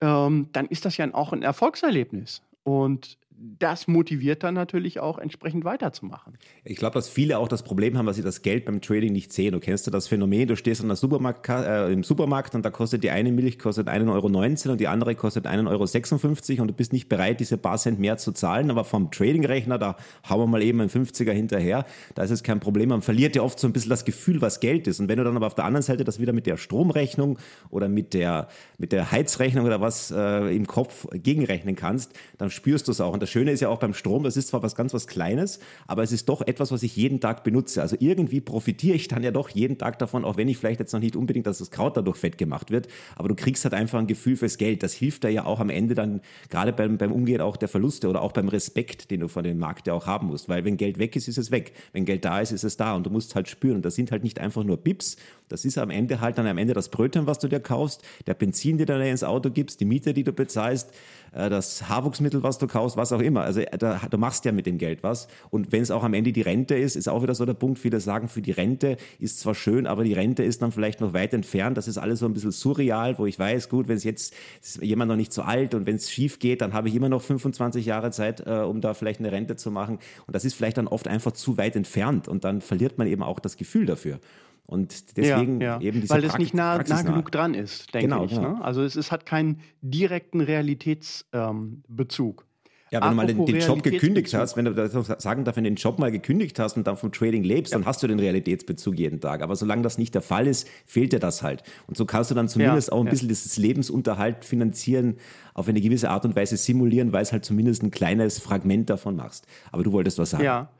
ähm, 0.00 0.48
dann 0.52 0.66
ist 0.66 0.84
das 0.84 0.96
ja 0.96 1.12
auch 1.14 1.32
ein 1.32 1.42
Erfolgserlebnis. 1.42 2.42
Und 2.62 3.18
das 3.38 3.86
motiviert 3.86 4.42
dann 4.42 4.54
natürlich 4.54 5.00
auch 5.00 5.18
entsprechend 5.18 5.64
weiterzumachen. 5.64 6.38
Ich 6.64 6.76
glaube, 6.76 6.94
dass 6.94 7.08
viele 7.08 7.38
auch 7.38 7.48
das 7.48 7.62
Problem 7.62 7.98
haben, 7.98 8.06
dass 8.06 8.16
sie 8.16 8.22
das 8.22 8.42
Geld 8.42 8.64
beim 8.64 8.80
Trading 8.80 9.12
nicht 9.12 9.32
sehen. 9.32 9.52
Du 9.52 9.60
kennst 9.60 9.86
ja 9.86 9.92
das 9.92 10.08
Phänomen, 10.08 10.48
du 10.48 10.56
stehst 10.56 10.80
an 10.80 10.88
der 10.88 10.96
Supermarkt, 10.96 11.46
äh, 11.48 11.92
im 11.92 12.02
Supermarkt 12.02 12.54
und 12.54 12.64
da 12.64 12.70
kostet 12.70 13.04
die 13.04 13.10
eine 13.10 13.32
Milch 13.32 13.58
kostet 13.58 13.88
1,19 13.88 14.10
Euro 14.10 14.72
und 14.72 14.80
die 14.80 14.88
andere 14.88 15.14
kostet 15.14 15.46
1,56 15.46 16.52
Euro 16.52 16.62
und 16.62 16.68
du 16.68 16.74
bist 16.74 16.92
nicht 16.92 17.08
bereit, 17.08 17.40
diese 17.40 17.58
paar 17.58 17.78
Cent 17.78 17.98
mehr 17.98 18.16
zu 18.16 18.32
zahlen. 18.32 18.70
Aber 18.70 18.84
vom 18.84 19.10
Trading-Rechner, 19.10 19.78
da 19.78 19.96
hauen 20.28 20.40
wir 20.40 20.46
mal 20.46 20.62
eben 20.62 20.80
einen 20.80 20.90
50er 20.90 21.32
hinterher, 21.32 21.84
da 22.14 22.22
ist 22.22 22.30
es 22.30 22.42
kein 22.42 22.60
Problem. 22.60 22.88
Man 22.88 23.02
verliert 23.02 23.36
ja 23.36 23.42
oft 23.42 23.58
so 23.58 23.66
ein 23.66 23.72
bisschen 23.72 23.90
das 23.90 24.04
Gefühl, 24.04 24.40
was 24.40 24.60
Geld 24.60 24.86
ist. 24.86 25.00
Und 25.00 25.08
wenn 25.08 25.18
du 25.18 25.24
dann 25.24 25.36
aber 25.36 25.46
auf 25.46 25.54
der 25.54 25.64
anderen 25.64 25.82
Seite 25.82 26.04
das 26.04 26.20
wieder 26.20 26.32
mit 26.32 26.46
der 26.46 26.56
Stromrechnung 26.56 27.38
oder 27.70 27.88
mit 27.88 28.14
der, 28.14 28.48
mit 28.78 28.92
der 28.92 29.10
Heizrechnung 29.12 29.66
oder 29.66 29.80
was 29.80 30.10
äh, 30.10 30.56
im 30.56 30.66
Kopf 30.66 31.06
gegenrechnen 31.12 31.76
kannst, 31.76 32.12
dann 32.38 32.50
spürst 32.50 32.88
du 32.88 32.92
es 32.92 33.00
auch. 33.00 33.12
Und 33.12 33.25
das 33.26 33.32
Schöne 33.32 33.50
ist 33.50 33.60
ja 33.60 33.68
auch 33.70 33.80
beim 33.80 33.92
Strom, 33.92 34.22
das 34.22 34.36
ist 34.36 34.48
zwar 34.48 34.62
was 34.62 34.76
ganz 34.76 34.94
was 34.94 35.08
Kleines, 35.08 35.58
aber 35.88 36.04
es 36.04 36.12
ist 36.12 36.28
doch 36.28 36.42
etwas, 36.42 36.70
was 36.70 36.84
ich 36.84 36.94
jeden 36.94 37.18
Tag 37.18 37.42
benutze. 37.42 37.82
Also 37.82 37.96
irgendwie 37.98 38.40
profitiere 38.40 38.94
ich 38.94 39.08
dann 39.08 39.24
ja 39.24 39.32
doch 39.32 39.48
jeden 39.48 39.78
Tag 39.78 39.98
davon, 39.98 40.24
auch 40.24 40.36
wenn 40.36 40.46
ich 40.46 40.58
vielleicht 40.58 40.78
jetzt 40.78 40.92
noch 40.92 41.00
nicht 41.00 41.16
unbedingt, 41.16 41.48
dass 41.48 41.58
das 41.58 41.72
Kraut 41.72 41.96
dadurch 41.96 42.18
fett 42.18 42.38
gemacht 42.38 42.70
wird, 42.70 42.86
aber 43.16 43.28
du 43.28 43.34
kriegst 43.34 43.64
halt 43.64 43.74
einfach 43.74 43.98
ein 43.98 44.06
Gefühl 44.06 44.36
fürs 44.36 44.58
Geld. 44.58 44.84
Das 44.84 44.92
hilft 44.92 45.24
dir 45.24 45.30
ja 45.30 45.44
auch 45.44 45.58
am 45.58 45.70
Ende 45.70 45.96
dann, 45.96 46.20
gerade 46.50 46.72
beim, 46.72 46.98
beim 46.98 47.10
Umgehen 47.10 47.40
auch 47.40 47.56
der 47.56 47.66
Verluste 47.66 48.08
oder 48.08 48.22
auch 48.22 48.30
beim 48.30 48.46
Respekt, 48.46 49.10
den 49.10 49.18
du 49.18 49.28
von 49.28 49.42
dem 49.42 49.58
Markt 49.58 49.88
ja 49.88 49.94
auch 49.94 50.06
haben 50.06 50.28
musst. 50.28 50.48
Weil 50.48 50.64
wenn 50.64 50.76
Geld 50.76 51.00
weg 51.00 51.16
ist, 51.16 51.26
ist 51.26 51.38
es 51.38 51.50
weg. 51.50 51.72
Wenn 51.92 52.04
Geld 52.04 52.24
da 52.24 52.40
ist, 52.40 52.52
ist 52.52 52.62
es 52.62 52.76
da 52.76 52.94
und 52.94 53.06
du 53.06 53.10
musst 53.10 53.34
halt 53.34 53.48
spüren. 53.48 53.76
Und 53.76 53.84
das 53.84 53.96
sind 53.96 54.12
halt 54.12 54.22
nicht 54.22 54.38
einfach 54.38 54.62
nur 54.62 54.76
Bips, 54.76 55.16
das 55.48 55.64
ist 55.64 55.78
am 55.78 55.90
Ende 55.90 56.20
halt 56.20 56.38
dann 56.38 56.46
am 56.46 56.58
Ende 56.58 56.74
das 56.74 56.88
Brötchen, 56.88 57.26
was 57.26 57.38
du 57.38 57.48
dir 57.48 57.60
kaufst, 57.60 58.02
der 58.26 58.34
Benzin, 58.34 58.78
den 58.78 58.86
du 58.86 58.98
dir 58.98 59.10
ins 59.10 59.22
Auto 59.22 59.50
gibst, 59.50 59.80
die 59.80 59.84
Miete, 59.84 60.12
die 60.12 60.24
du 60.24 60.32
bezahlst, 60.32 60.90
das 61.36 61.88
Haarwuchsmittel, 61.88 62.42
was 62.42 62.58
du 62.58 62.66
kaufst, 62.66 62.96
was 62.96 63.12
auch 63.12 63.20
immer. 63.20 63.42
Also 63.42 63.60
äh, 63.60 63.78
da, 63.78 64.00
du 64.10 64.18
machst 64.18 64.44
ja 64.44 64.52
mit 64.52 64.66
dem 64.66 64.78
Geld 64.78 65.02
was. 65.02 65.28
Und 65.50 65.72
wenn 65.72 65.82
es 65.82 65.90
auch 65.90 66.02
am 66.02 66.14
Ende 66.14 66.32
die 66.32 66.42
Rente 66.42 66.74
ist, 66.74 66.96
ist 66.96 67.08
auch 67.08 67.22
wieder 67.22 67.34
so 67.34 67.44
der 67.44 67.54
Punkt, 67.54 67.78
viele 67.78 68.00
sagen, 68.00 68.28
für 68.28 68.42
die 68.42 68.52
Rente 68.52 68.96
ist 69.18 69.40
zwar 69.40 69.54
schön, 69.54 69.86
aber 69.86 70.04
die 70.04 70.12
Rente 70.12 70.42
ist 70.42 70.62
dann 70.62 70.72
vielleicht 70.72 71.00
noch 71.00 71.12
weit 71.12 71.34
entfernt. 71.34 71.76
Das 71.76 71.88
ist 71.88 71.98
alles 71.98 72.20
so 72.20 72.26
ein 72.26 72.34
bisschen 72.34 72.52
surreal, 72.52 73.18
wo 73.18 73.26
ich 73.26 73.38
weiß, 73.38 73.68
gut, 73.68 73.88
wenn 73.88 73.96
es 73.96 74.04
jetzt 74.04 74.34
jemand 74.80 75.10
noch 75.10 75.16
nicht 75.16 75.32
so 75.32 75.42
alt 75.42 75.74
und 75.74 75.86
wenn 75.86 75.96
es 75.96 76.10
schief 76.10 76.38
geht, 76.38 76.60
dann 76.60 76.72
habe 76.72 76.88
ich 76.88 76.94
immer 76.94 77.08
noch 77.08 77.22
25 77.22 77.86
Jahre 77.86 78.10
Zeit, 78.10 78.46
äh, 78.46 78.60
um 78.60 78.80
da 78.80 78.94
vielleicht 78.94 79.20
eine 79.20 79.32
Rente 79.32 79.56
zu 79.56 79.70
machen. 79.70 79.98
Und 80.26 80.34
das 80.34 80.44
ist 80.44 80.54
vielleicht 80.54 80.78
dann 80.78 80.88
oft 80.88 81.08
einfach 81.08 81.32
zu 81.32 81.58
weit 81.58 81.76
entfernt 81.76 82.28
und 82.28 82.44
dann 82.44 82.60
verliert 82.60 82.98
man 82.98 83.06
eben 83.06 83.22
auch 83.22 83.40
das 83.40 83.56
Gefühl 83.56 83.86
dafür. 83.86 84.18
Und 84.66 85.16
deswegen 85.16 85.60
ja, 85.60 85.78
ja. 85.78 85.80
eben 85.80 86.00
diese 86.00 86.12
Weil 86.12 86.24
es 86.24 86.36
nicht 86.38 86.52
nah, 86.52 86.82
nah, 86.82 87.02
genug 87.02 87.30
dran 87.30 87.54
ist, 87.54 87.94
denke 87.94 88.08
genau, 88.08 88.24
ich. 88.24 88.32
Genau. 88.32 88.54
Ne? 88.54 88.64
Also 88.64 88.82
es, 88.82 88.96
es, 88.96 89.12
hat 89.12 89.24
keinen 89.24 89.60
direkten 89.80 90.40
Realitätsbezug. 90.40 92.42
Ähm, 92.42 92.46
ja, 92.90 93.00
wenn 93.00 93.10
du 93.10 93.16
mal 93.16 93.26
den, 93.26 93.46
den 93.46 93.58
Job 93.58 93.82
gekündigt 93.82 94.32
hast, 94.34 94.56
wenn 94.56 94.64
du 94.64 94.72
das 94.72 94.92
sagen 95.22 95.44
darf, 95.44 95.56
wenn 95.56 95.64
du 95.64 95.70
den 95.70 95.76
Job 95.76 95.98
mal 95.98 96.12
gekündigt 96.12 96.58
hast 96.58 96.76
und 96.76 96.86
dann 96.86 96.96
vom 96.96 97.10
Trading 97.10 97.42
lebst, 97.42 97.72
ja. 97.72 97.78
dann 97.78 97.86
hast 97.86 98.02
du 98.02 98.06
den 98.06 98.18
Realitätsbezug 98.18 98.96
jeden 98.96 99.20
Tag. 99.20 99.42
Aber 99.42 99.56
solange 99.56 99.82
das 99.82 99.98
nicht 99.98 100.14
der 100.14 100.22
Fall 100.22 100.46
ist, 100.46 100.68
fehlt 100.84 101.12
dir 101.12 101.18
das 101.18 101.42
halt. 101.42 101.62
Und 101.86 101.96
so 101.96 102.04
kannst 102.04 102.30
du 102.30 102.34
dann 102.34 102.48
zumindest 102.48 102.88
ja, 102.88 102.94
auch 102.94 103.00
ein 103.00 103.10
bisschen 103.10 103.28
das 103.28 103.56
Lebensunterhalt 103.56 104.44
finanzieren, 104.44 105.16
auf 105.54 105.68
eine 105.68 105.80
gewisse 105.80 106.10
Art 106.10 106.24
und 106.24 106.36
Weise 106.36 106.56
simulieren, 106.56 107.12
weil 107.12 107.22
es 107.22 107.32
halt 107.32 107.44
zumindest 107.44 107.82
ein 107.82 107.90
kleines 107.90 108.38
Fragment 108.38 108.88
davon 108.88 109.16
machst. 109.16 109.46
Aber 109.72 109.82
du 109.82 109.92
wolltest 109.92 110.18
was 110.18 110.30
sagen. 110.30 110.44
Ja, 110.44 110.70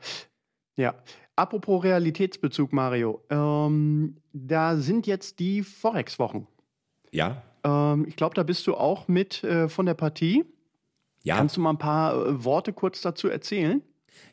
ja. 0.77 0.95
Apropos 1.37 1.83
Realitätsbezug, 1.83 2.73
Mario. 2.73 3.21
Ähm, 3.29 4.17
da 4.33 4.75
sind 4.75 5.05
jetzt 5.05 5.39
die 5.39 5.61
Forex-Wochen. 5.61 6.47
Ja. 7.11 7.43
Ähm, 7.63 8.05
ich 8.07 8.15
glaube, 8.15 8.33
da 8.33 8.41
bist 8.41 8.65
du 8.65 8.73
auch 8.73 9.07
mit 9.07 9.43
äh, 9.43 9.69
von 9.69 9.85
der 9.85 9.93
Partie. 9.93 10.45
Ja. 11.23 11.37
Kannst 11.37 11.55
du 11.55 11.61
mal 11.61 11.69
ein 11.69 11.77
paar 11.77 12.15
äh, 12.15 12.43
Worte 12.43 12.73
kurz 12.73 13.01
dazu 13.01 13.27
erzählen? 13.27 13.83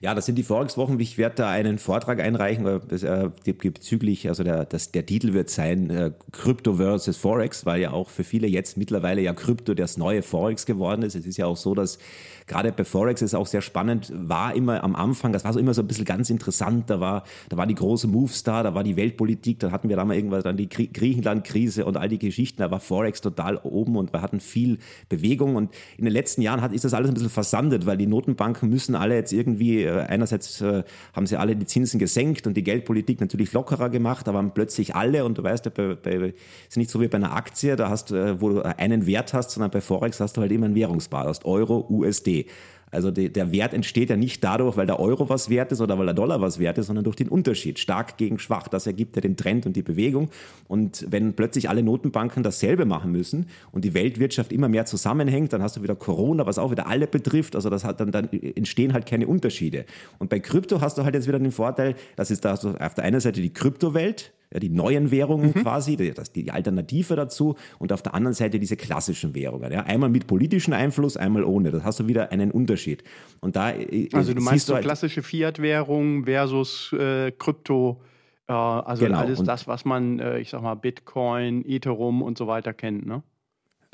Ja, 0.01 0.15
das 0.15 0.27
sind 0.27 0.37
die 0.37 0.43
Forex-Wochen. 0.43 1.01
Ich 1.01 1.17
werde 1.17 1.37
da 1.37 1.49
einen 1.49 1.79
Vortrag 1.79 2.21
einreichen 2.21 2.67
äh, 2.67 3.31
bezüglich, 3.41 4.29
also 4.29 4.45
der, 4.45 4.67
das, 4.67 4.93
der 4.93 5.07
Titel 5.07 5.33
wird 5.33 5.49
sein 5.49 5.89
äh, 5.89 6.11
Crypto 6.31 6.75
versus 6.75 7.17
Forex, 7.17 7.65
weil 7.65 7.81
ja 7.81 7.93
auch 7.93 8.11
für 8.11 8.25
viele 8.25 8.47
jetzt 8.47 8.77
mittlerweile 8.77 9.23
ja 9.23 9.33
Krypto 9.33 9.73
das 9.73 9.97
neue 9.97 10.23
Forex 10.23 10.67
geworden 10.67 11.03
ist. 11.03 11.15
Es 11.15 11.25
ist 11.25 11.39
ja 11.39 11.47
auch 11.47 11.57
so, 11.57 11.75
dass 11.75 11.99
gerade 12.47 12.73
bei 12.73 12.85
Forex 12.85 13.23
ist 13.23 13.35
auch 13.35 13.47
sehr 13.47 13.63
spannend, 13.63 14.13
war 14.15 14.55
immer 14.55 14.85
am 14.85 14.95
Anfang, 14.95 15.33
das 15.33 15.45
war 15.45 15.53
so 15.53 15.59
immer 15.59 15.73
so 15.73 15.81
ein 15.81 15.87
bisschen 15.87 16.05
ganz 16.05 16.29
interessant, 16.29 16.91
da 16.91 17.01
war, 17.01 17.25
da 17.49 17.57
war 17.57 17.67
die 17.67 17.75
große 17.75 18.07
Moves 18.07 18.43
da, 18.43 18.63
da 18.63 18.75
war 18.75 18.85
die 18.85 18.97
Weltpolitik, 18.97 19.61
da 19.61 19.71
hatten 19.71 19.89
wir 19.89 19.97
da 19.97 20.05
mal 20.05 20.17
irgendwann 20.17 20.43
dann 20.43 20.57
die 20.57 20.69
Griechenland-Krise 20.69 21.87
und 21.87 21.97
all 21.97 22.09
die 22.09 22.19
Geschichten, 22.19 22.59
da 22.59 22.71
war 22.71 22.81
Forex 22.81 23.21
total 23.21 23.57
oben 23.57 23.97
und 23.97 24.13
wir 24.13 24.21
hatten 24.21 24.41
viel 24.41 24.79
Bewegung 25.09 25.57
und 25.57 25.71
in 25.97 26.05
den 26.05 26.13
letzten 26.13 26.43
Jahren 26.43 26.61
hat, 26.61 26.73
ist 26.73 26.85
das 26.85 26.93
alles 26.93 27.11
ein 27.11 27.15
bisschen 27.15 27.31
versandet, 27.31 27.87
weil 27.87 27.97
die 27.97 28.07
Notenbanken 28.07 28.69
müssen 28.69 28.95
alle 28.95 29.15
jetzt 29.15 29.33
irgendwie 29.33 29.74
irgendwie, 29.75 29.85
äh, 29.85 30.07
einerseits 30.07 30.61
äh, 30.61 30.83
haben 31.13 31.27
sie 31.27 31.37
alle 31.37 31.57
die 31.57 31.67
Zinsen 31.67 31.99
gesenkt 31.99 32.47
und 32.47 32.57
die 32.57 32.63
Geldpolitik 32.63 33.21
natürlich 33.21 33.53
lockerer 33.53 33.91
gemacht, 33.91 34.29
aber 34.29 34.39
haben 34.39 34.53
plötzlich 34.53 34.95
alle, 34.95 35.25
und 35.25 35.39
du 35.39 35.43
weißt 35.43 35.67
ja, 35.67 35.73
bei, 35.75 35.95
bei, 35.95 36.35
ist 36.69 36.77
nicht 36.77 36.91
so 36.91 37.01
wie 37.01 37.09
bei 37.09 37.17
einer 37.17 37.35
Aktie, 37.35 37.77
da 37.77 37.89
hast 37.89 38.11
du, 38.11 38.41
wo 38.41 38.51
du 38.51 38.63
einen 38.63 39.07
Wert 39.07 39.35
hast, 39.35 39.51
sondern 39.51 39.71
bei 39.71 39.81
Forex 39.81 40.21
hast 40.21 40.37
du 40.37 40.41
halt 40.41 40.53
immer 40.53 40.67
ein 40.67 40.75
Währungspaar, 40.75 41.25
du 41.25 41.29
hast 41.31 41.45
Euro, 41.45 41.87
USD. 41.89 42.47
Also 42.95 43.11
die, 43.11 43.33
der 43.33 43.51
Wert 43.53 43.75
entsteht 43.75 44.11
ja 44.11 44.17
nicht 44.17 44.45
dadurch, 44.45 44.77
weil 44.77 44.87
der 44.87 45.01
Euro 45.01 45.29
was 45.29 45.49
wert 45.49 45.73
ist 45.73 45.81
oder 45.81 45.99
weil 45.99 46.07
der 46.07 46.15
Dollar 46.15 46.41
was 46.41 46.59
wert 46.59 46.79
ist, 46.79 46.87
sondern 46.87 47.05
durch 47.05 47.17
den 47.17 47.29
Unterschied. 47.29 47.79
Stark 47.79 48.17
gegen 48.17 48.39
schwach. 48.39 48.69
Das 48.69 48.87
ergibt 48.87 49.17
ja 49.17 49.23
den 49.23 49.37
Trend 49.37 49.67
und 49.67 49.75
die 49.75 49.83
Bewegung. 49.83 50.29
Und 50.69 51.07
wenn 51.09 51.33
plötzlich 51.33 51.69
alle 51.69 51.83
Notenbanken 51.83 52.43
dasselbe 52.43 52.85
machen 52.85 53.11
müssen 53.13 53.47
und 53.73 53.85
die 53.85 53.95
Weltwirtschaft 53.95 54.53
immer 54.53 54.69
mehr 54.69 54.87
zusammenhängt, 54.87 55.53
dann 55.53 55.63
hast 55.63 55.77
du 55.77 55.83
wieder 55.83 55.97
Corona, 55.97 56.47
was 56.47 56.59
auch 56.59 56.71
wieder 56.71 56.87
alle 56.87 57.07
betrifft. 57.07 57.57
Also 57.57 57.71
das 57.71 57.85
hat 57.85 58.01
dann, 58.01 58.13
dann 58.13 58.29
entstehen 58.31 58.93
halt 58.93 59.07
keine 59.07 59.27
Unterschiede. 59.27 59.85
Und 60.19 60.31
bei 60.31 60.41
Krypto 60.41 60.81
hast 60.81 60.99
du 60.99 61.05
halt 61.05 61.15
jetzt 61.15 61.27
wieder 61.27 61.39
den 61.39 61.53
Vorteil, 61.53 61.95
dass 62.17 62.31
ist 62.35 62.45
da 62.45 62.55
auf 62.55 62.95
der 62.95 63.05
einen 63.05 63.21
Seite 63.21 63.41
die 63.41 63.53
Kryptowelt, 63.53 64.33
ja, 64.55 64.61
die 64.61 64.71
neuen 64.71 65.11
Währungen 65.11 65.49
mhm. 65.49 65.63
quasi, 65.63 65.97
die, 65.97 66.15
die 66.37 66.51
Alternative 66.51 67.17
dazu 67.17 67.57
und 67.79 67.93
auf 67.93 68.03
der 68.03 68.15
anderen 68.15 68.35
Seite 68.35 68.59
diese 68.61 68.77
klassischen 68.77 69.35
Währungen. 69.35 69.73
Ja. 69.73 69.83
Einmal 69.83 70.09
mit 70.09 70.29
politischem 70.29 70.73
Einfluss, 70.73 71.17
einmal 71.17 71.45
ohne. 71.45 71.73
Das 71.73 71.83
hast 71.83 72.01
du 72.01 72.07
wieder 72.07 72.31
einen 72.31 72.53
Unterschied. 72.53 73.03
Und 73.41 73.57
da, 73.57 73.73
äh, 73.73 74.09
also 74.13 74.33
du 74.33 74.41
meinst 74.41 74.67
so 74.67 74.75
halt, 74.75 74.85
klassische 74.85 75.23
Fiat-Währung 75.23 76.25
versus 76.25 76.93
äh, 76.93 77.33
Krypto, 77.33 78.01
äh, 78.47 78.53
also 78.53 79.05
genau. 79.05 79.19
alles 79.19 79.41
und 79.41 79.47
das, 79.47 79.67
was 79.67 79.85
man, 79.85 80.21
äh, 80.21 80.39
ich 80.39 80.51
sag 80.51 80.63
mal, 80.63 80.77
Bitcoin, 80.77 81.65
Ethereum 81.69 82.23
und 82.23 82.39
so 82.39 82.47
weiter 82.47 82.73
kennt, 82.73 83.07
ne? 83.07 83.23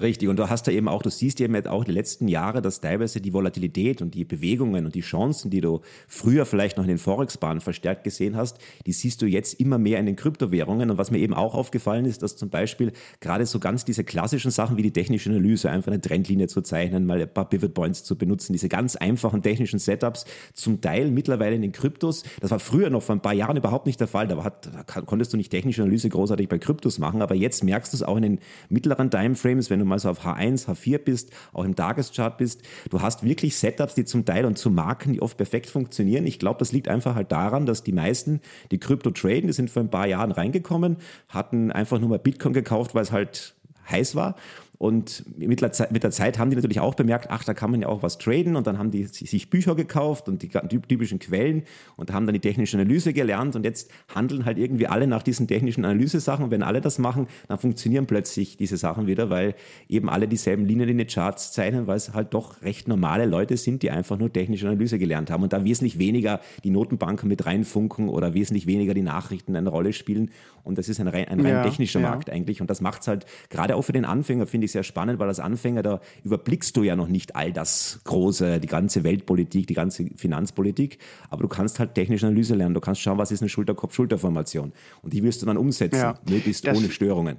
Richtig, 0.00 0.30
und 0.30 0.38
du 0.38 0.48
hast 0.48 0.66
da 0.66 0.72
eben 0.72 0.88
auch, 0.88 1.02
du 1.02 1.10
siehst 1.10 1.40
eben 1.42 1.54
auch 1.66 1.84
die 1.84 1.92
letzten 1.92 2.26
Jahre, 2.26 2.62
dass 2.62 2.80
teilweise 2.80 3.20
die 3.20 3.34
Volatilität 3.34 4.00
und 4.00 4.14
die 4.14 4.24
Bewegungen 4.24 4.86
und 4.86 4.94
die 4.94 5.02
Chancen, 5.02 5.50
die 5.50 5.60
du 5.60 5.80
früher 6.08 6.46
vielleicht 6.46 6.78
noch 6.78 6.84
in 6.84 6.88
den 6.88 6.98
Forex-Bahnen 6.98 7.60
verstärkt 7.60 8.04
gesehen 8.04 8.34
hast, 8.34 8.58
die 8.86 8.92
siehst 8.92 9.20
du 9.20 9.26
jetzt 9.26 9.60
immer 9.60 9.76
mehr 9.76 9.98
in 9.98 10.06
den 10.06 10.16
Kryptowährungen. 10.16 10.90
Und 10.90 10.96
was 10.96 11.10
mir 11.10 11.18
eben 11.18 11.34
auch 11.34 11.54
aufgefallen 11.54 12.06
ist, 12.06 12.22
dass 12.22 12.36
zum 12.36 12.48
Beispiel 12.48 12.92
gerade 13.20 13.44
so 13.44 13.58
ganz 13.58 13.84
diese 13.84 14.02
klassischen 14.02 14.50
Sachen 14.50 14.78
wie 14.78 14.82
die 14.82 14.92
technische 14.92 15.28
Analyse, 15.28 15.70
einfach 15.70 15.92
eine 15.92 16.00
Trendlinie 16.00 16.48
zu 16.48 16.62
zeichnen, 16.62 17.04
mal 17.04 17.20
ein 17.20 17.32
paar 17.32 17.50
Pivot 17.50 17.74
Points 17.74 18.02
zu 18.02 18.16
benutzen, 18.16 18.54
diese 18.54 18.70
ganz 18.70 18.96
einfachen 18.96 19.42
technischen 19.42 19.78
Setups, 19.78 20.24
zum 20.54 20.80
Teil 20.80 21.10
mittlerweile 21.10 21.56
in 21.56 21.62
den 21.62 21.72
Kryptos, 21.72 22.24
das 22.40 22.50
war 22.50 22.58
früher 22.58 22.88
noch 22.88 23.02
vor 23.02 23.16
ein 23.16 23.22
paar 23.22 23.34
Jahren 23.34 23.58
überhaupt 23.58 23.84
nicht 23.84 24.00
der 24.00 24.08
Fall. 24.08 24.28
Da, 24.28 24.42
hat, 24.42 24.70
da 24.72 25.00
konntest 25.02 25.34
du 25.34 25.36
nicht 25.36 25.50
technische 25.50 25.82
Analyse 25.82 26.08
großartig 26.08 26.48
bei 26.48 26.58
Kryptos 26.58 26.98
machen, 26.98 27.20
aber 27.20 27.34
jetzt 27.34 27.64
merkst 27.64 27.92
du 27.92 27.98
es 27.98 28.02
auch 28.02 28.16
in 28.16 28.22
den 28.22 28.38
mittleren 28.70 29.10
Timeframes, 29.10 29.68
wenn 29.68 29.78
du 29.78 29.89
mal 29.90 29.98
so 29.98 30.08
auf 30.08 30.24
H1, 30.24 30.66
H4 30.66 30.98
bist, 30.98 31.30
auch 31.52 31.64
im 31.64 31.76
Tageschart 31.76 32.38
bist. 32.38 32.62
Du 32.88 33.02
hast 33.02 33.22
wirklich 33.22 33.56
Setups, 33.56 33.94
die 33.94 34.04
zum 34.04 34.24
Teil 34.24 34.44
und 34.44 34.56
zu 34.58 34.70
Marken, 34.70 35.12
die 35.12 35.22
oft 35.22 35.36
perfekt 35.36 35.66
funktionieren. 35.68 36.26
Ich 36.26 36.38
glaube, 36.38 36.58
das 36.58 36.72
liegt 36.72 36.88
einfach 36.88 37.14
halt 37.14 37.30
daran, 37.32 37.66
dass 37.66 37.82
die 37.82 37.92
meisten, 37.92 38.40
die 38.70 38.78
Krypto 38.78 39.10
traden, 39.10 39.48
die 39.48 39.52
sind 39.52 39.70
vor 39.70 39.82
ein 39.82 39.90
paar 39.90 40.06
Jahren 40.06 40.32
reingekommen, 40.32 40.96
hatten 41.28 41.70
einfach 41.70 41.98
nur 41.98 42.08
mal 42.08 42.18
Bitcoin 42.18 42.52
gekauft, 42.54 42.94
weil 42.94 43.02
es 43.02 43.12
halt 43.12 43.54
heiß 43.90 44.14
war 44.14 44.36
und 44.80 45.24
mit 45.36 45.60
der, 45.60 45.72
Zeit, 45.72 45.92
mit 45.92 46.04
der 46.04 46.10
Zeit 46.10 46.38
haben 46.38 46.48
die 46.48 46.56
natürlich 46.56 46.80
auch 46.80 46.94
bemerkt, 46.94 47.26
ach, 47.28 47.44
da 47.44 47.52
kann 47.52 47.70
man 47.70 47.82
ja 47.82 47.88
auch 47.88 48.02
was 48.02 48.16
traden. 48.16 48.56
Und 48.56 48.66
dann 48.66 48.78
haben 48.78 48.90
die 48.90 49.04
sich 49.04 49.50
Bücher 49.50 49.74
gekauft 49.74 50.26
und 50.26 50.42
die 50.42 50.48
typischen 50.48 51.18
Quellen 51.18 51.64
und 51.96 52.14
haben 52.14 52.24
dann 52.24 52.32
die 52.32 52.40
technische 52.40 52.78
Analyse 52.78 53.12
gelernt. 53.12 53.56
Und 53.56 53.64
jetzt 53.66 53.90
handeln 54.14 54.46
halt 54.46 54.56
irgendwie 54.56 54.86
alle 54.86 55.06
nach 55.06 55.22
diesen 55.22 55.46
technischen 55.46 55.84
Analysesachen. 55.84 56.46
Und 56.46 56.50
wenn 56.50 56.62
alle 56.62 56.80
das 56.80 56.98
machen, 56.98 57.26
dann 57.46 57.58
funktionieren 57.58 58.06
plötzlich 58.06 58.56
diese 58.56 58.78
Sachen 58.78 59.06
wieder, 59.06 59.28
weil 59.28 59.54
eben 59.90 60.08
alle 60.08 60.26
dieselben 60.26 60.64
Linien 60.64 60.88
in 60.88 60.96
den 60.96 61.08
Charts 61.08 61.52
zeichnen, 61.52 61.86
weil 61.86 61.98
es 61.98 62.14
halt 62.14 62.32
doch 62.32 62.62
recht 62.62 62.88
normale 62.88 63.26
Leute 63.26 63.58
sind, 63.58 63.82
die 63.82 63.90
einfach 63.90 64.16
nur 64.16 64.32
technische 64.32 64.66
Analyse 64.66 64.98
gelernt 64.98 65.30
haben 65.30 65.42
und 65.42 65.52
da 65.52 65.62
wesentlich 65.62 65.98
weniger 65.98 66.40
die 66.64 66.70
Notenbanken 66.70 67.28
mit 67.28 67.44
reinfunken 67.44 68.08
oder 68.08 68.32
wesentlich 68.32 68.66
weniger 68.66 68.94
die 68.94 69.02
Nachrichten 69.02 69.54
eine 69.56 69.68
Rolle 69.68 69.92
spielen. 69.92 70.30
Und 70.64 70.78
das 70.78 70.88
ist 70.88 71.00
ein 71.00 71.08
rein, 71.08 71.28
ein 71.28 71.40
rein 71.40 71.50
ja, 71.50 71.62
technischer 71.64 72.00
ja. 72.00 72.08
Markt 72.08 72.30
eigentlich. 72.30 72.62
Und 72.62 72.70
das 72.70 72.80
macht 72.80 73.02
es 73.02 73.08
halt 73.08 73.26
gerade 73.50 73.76
auch 73.76 73.82
für 73.82 73.92
den 73.92 74.06
Anfänger, 74.06 74.46
finde 74.46 74.64
ich, 74.64 74.69
ich 74.70 74.72
sehr 74.72 74.82
spannend, 74.82 75.18
weil 75.18 75.28
als 75.28 75.40
Anfänger, 75.40 75.82
da 75.82 76.00
überblickst 76.24 76.76
du 76.76 76.82
ja 76.82 76.96
noch 76.96 77.08
nicht 77.08 77.36
all 77.36 77.52
das 77.52 78.00
Große, 78.04 78.60
die 78.60 78.66
ganze 78.66 79.04
Weltpolitik, 79.04 79.66
die 79.66 79.74
ganze 79.74 80.06
Finanzpolitik, 80.16 80.98
aber 81.28 81.42
du 81.42 81.48
kannst 81.48 81.78
halt 81.78 81.94
technische 81.94 82.26
Analyse 82.26 82.54
lernen. 82.54 82.74
Du 82.74 82.80
kannst 82.80 83.00
schauen, 83.00 83.18
was 83.18 83.30
ist 83.30 83.42
eine 83.42 83.48
Schulterkopf-Schulterformation. 83.48 84.72
Und 85.02 85.12
die 85.12 85.22
wirst 85.22 85.42
du 85.42 85.46
dann 85.46 85.56
umsetzen, 85.56 85.98
ja, 85.98 86.14
möglichst 86.28 86.66
ohne 86.66 86.90
Störungen. 86.90 87.38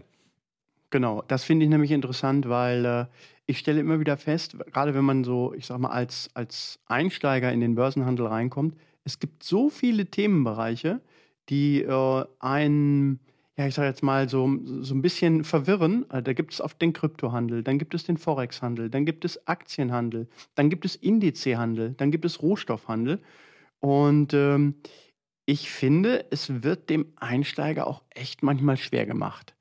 Genau, 0.89 1.23
das 1.27 1.45
finde 1.45 1.63
ich 1.65 1.69
nämlich 1.69 1.91
interessant, 1.91 2.50
weil 2.50 2.85
äh, 2.85 3.05
ich 3.45 3.59
stelle 3.59 3.79
immer 3.79 4.00
wieder 4.00 4.17
fest, 4.17 4.57
gerade 4.71 4.93
wenn 4.93 5.05
man 5.05 5.23
so, 5.23 5.53
ich 5.53 5.65
sag 5.65 5.79
mal, 5.79 5.89
als, 5.89 6.29
als 6.33 6.79
Einsteiger 6.85 7.51
in 7.51 7.61
den 7.61 7.75
Börsenhandel 7.75 8.27
reinkommt, 8.27 8.75
es 9.03 9.19
gibt 9.19 9.43
so 9.43 9.69
viele 9.69 10.05
Themenbereiche, 10.05 11.01
die 11.50 11.81
äh, 11.81 12.25
einen 12.39 13.19
ja, 13.61 13.67
ich 13.67 13.75
sage 13.75 13.87
jetzt 13.87 14.01
mal, 14.01 14.27
so, 14.27 14.49
so 14.63 14.95
ein 14.95 15.03
bisschen 15.03 15.43
verwirren. 15.43 16.09
Äh, 16.09 16.23
da 16.23 16.33
gibt 16.33 16.53
es 16.53 16.61
oft 16.61 16.81
den 16.81 16.93
Kryptohandel, 16.93 17.61
dann 17.61 17.77
gibt 17.77 17.93
es 17.93 18.03
den 18.03 18.17
Forex-Handel, 18.17 18.89
dann 18.89 19.05
gibt 19.05 19.23
es 19.23 19.47
Aktienhandel, 19.47 20.27
dann 20.55 20.71
gibt 20.71 20.83
es 20.83 20.95
Indizehandel, 20.95 21.93
dann 21.95 22.09
gibt 22.09 22.25
es 22.25 22.41
Rohstoffhandel. 22.41 23.19
Und 23.79 24.33
ähm, 24.33 24.75
ich 25.45 25.69
finde, 25.69 26.25
es 26.31 26.63
wird 26.63 26.89
dem 26.89 27.13
Einsteiger 27.17 27.85
auch 27.85 28.01
echt 28.09 28.41
manchmal 28.41 28.77
schwer 28.77 29.05
gemacht. 29.05 29.53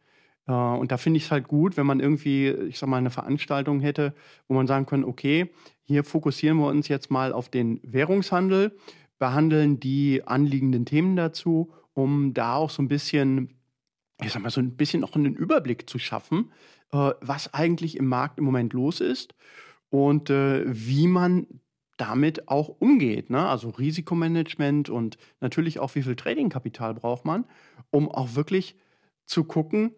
Äh, 0.47 0.53
und 0.53 0.93
da 0.93 0.97
finde 0.97 1.19
ich 1.19 1.25
es 1.25 1.31
halt 1.31 1.47
gut, 1.47 1.77
wenn 1.77 1.87
man 1.87 2.01
irgendwie, 2.01 2.49
ich 2.49 2.79
sag 2.79 2.89
mal, 2.89 2.97
eine 2.97 3.11
Veranstaltung 3.11 3.81
hätte, 3.81 4.15
wo 4.49 4.55
man 4.55 4.67
sagen 4.67 4.87
kann, 4.87 5.05
okay, 5.05 5.51
hier 5.83 6.05
fokussieren 6.05 6.57
wir 6.57 6.69
uns 6.69 6.89
jetzt 6.89 7.11
mal 7.11 7.35
auf 7.35 7.51
den 7.51 7.81
Währungshandel, 7.83 8.75
behandeln 9.19 9.79
die 9.79 10.23
anliegenden 10.27 10.87
Themen 10.87 11.17
dazu, 11.17 11.75
um 11.93 12.33
da 12.33 12.55
auch 12.55 12.71
so 12.71 12.81
ein 12.81 12.89
bisschen 12.89 13.60
ich 14.23 14.33
sag 14.33 14.43
mal, 14.43 14.51
so 14.51 14.61
ein 14.61 14.77
bisschen 14.77 15.01
noch 15.01 15.15
einen 15.15 15.35
Überblick 15.35 15.89
zu 15.89 15.99
schaffen, 15.99 16.53
äh, 16.93 17.11
was 17.21 17.55
eigentlich 17.55 17.97
im 17.97 18.07
Markt 18.07 18.39
im 18.39 18.45
Moment 18.45 18.73
los 18.73 19.01
ist 19.01 19.35
und 19.91 20.31
äh, 20.31 20.65
wie 20.67 21.07
man 21.07 21.47
damit 21.97 22.49
auch 22.49 22.69
umgeht. 22.69 23.29
Ne? 23.29 23.47
Also 23.47 23.69
Risikomanagement 23.69 24.89
und 24.89 25.19
natürlich 25.41 25.79
auch, 25.79 25.95
wie 25.95 26.03
viel 26.03 26.17
Tradingkapital 26.17 26.95
braucht 26.95 27.25
man, 27.25 27.45
um 27.91 28.11
auch 28.11 28.35
wirklich 28.35 28.77
zu 29.27 29.45
gucken, 29.45 29.93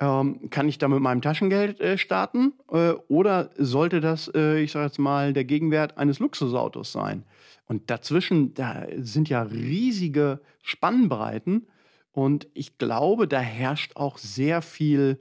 ähm, 0.00 0.50
kann 0.50 0.68
ich 0.68 0.78
da 0.78 0.86
mit 0.86 1.00
meinem 1.00 1.22
Taschengeld 1.22 1.80
äh, 1.80 1.98
starten 1.98 2.52
äh, 2.70 2.92
oder 3.08 3.50
sollte 3.56 4.00
das, 4.00 4.30
äh, 4.32 4.60
ich 4.60 4.70
sage 4.70 4.86
jetzt 4.86 4.98
mal, 4.98 5.32
der 5.32 5.44
Gegenwert 5.44 5.98
eines 5.98 6.20
Luxusautos 6.20 6.92
sein? 6.92 7.24
Und 7.66 7.90
dazwischen, 7.90 8.54
da 8.54 8.86
sind 8.96 9.28
ja 9.28 9.42
riesige 9.42 10.40
Spannbreiten 10.62 11.66
und 12.12 12.48
ich 12.54 12.78
glaube, 12.78 13.28
da 13.28 13.40
herrscht 13.40 13.96
auch 13.96 14.18
sehr 14.18 14.62
viel, 14.62 15.20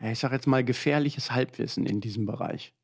ich 0.00 0.18
sage 0.18 0.34
jetzt 0.34 0.46
mal, 0.46 0.64
gefährliches 0.64 1.30
Halbwissen 1.30 1.86
in 1.86 2.00
diesem 2.00 2.26
Bereich. 2.26 2.74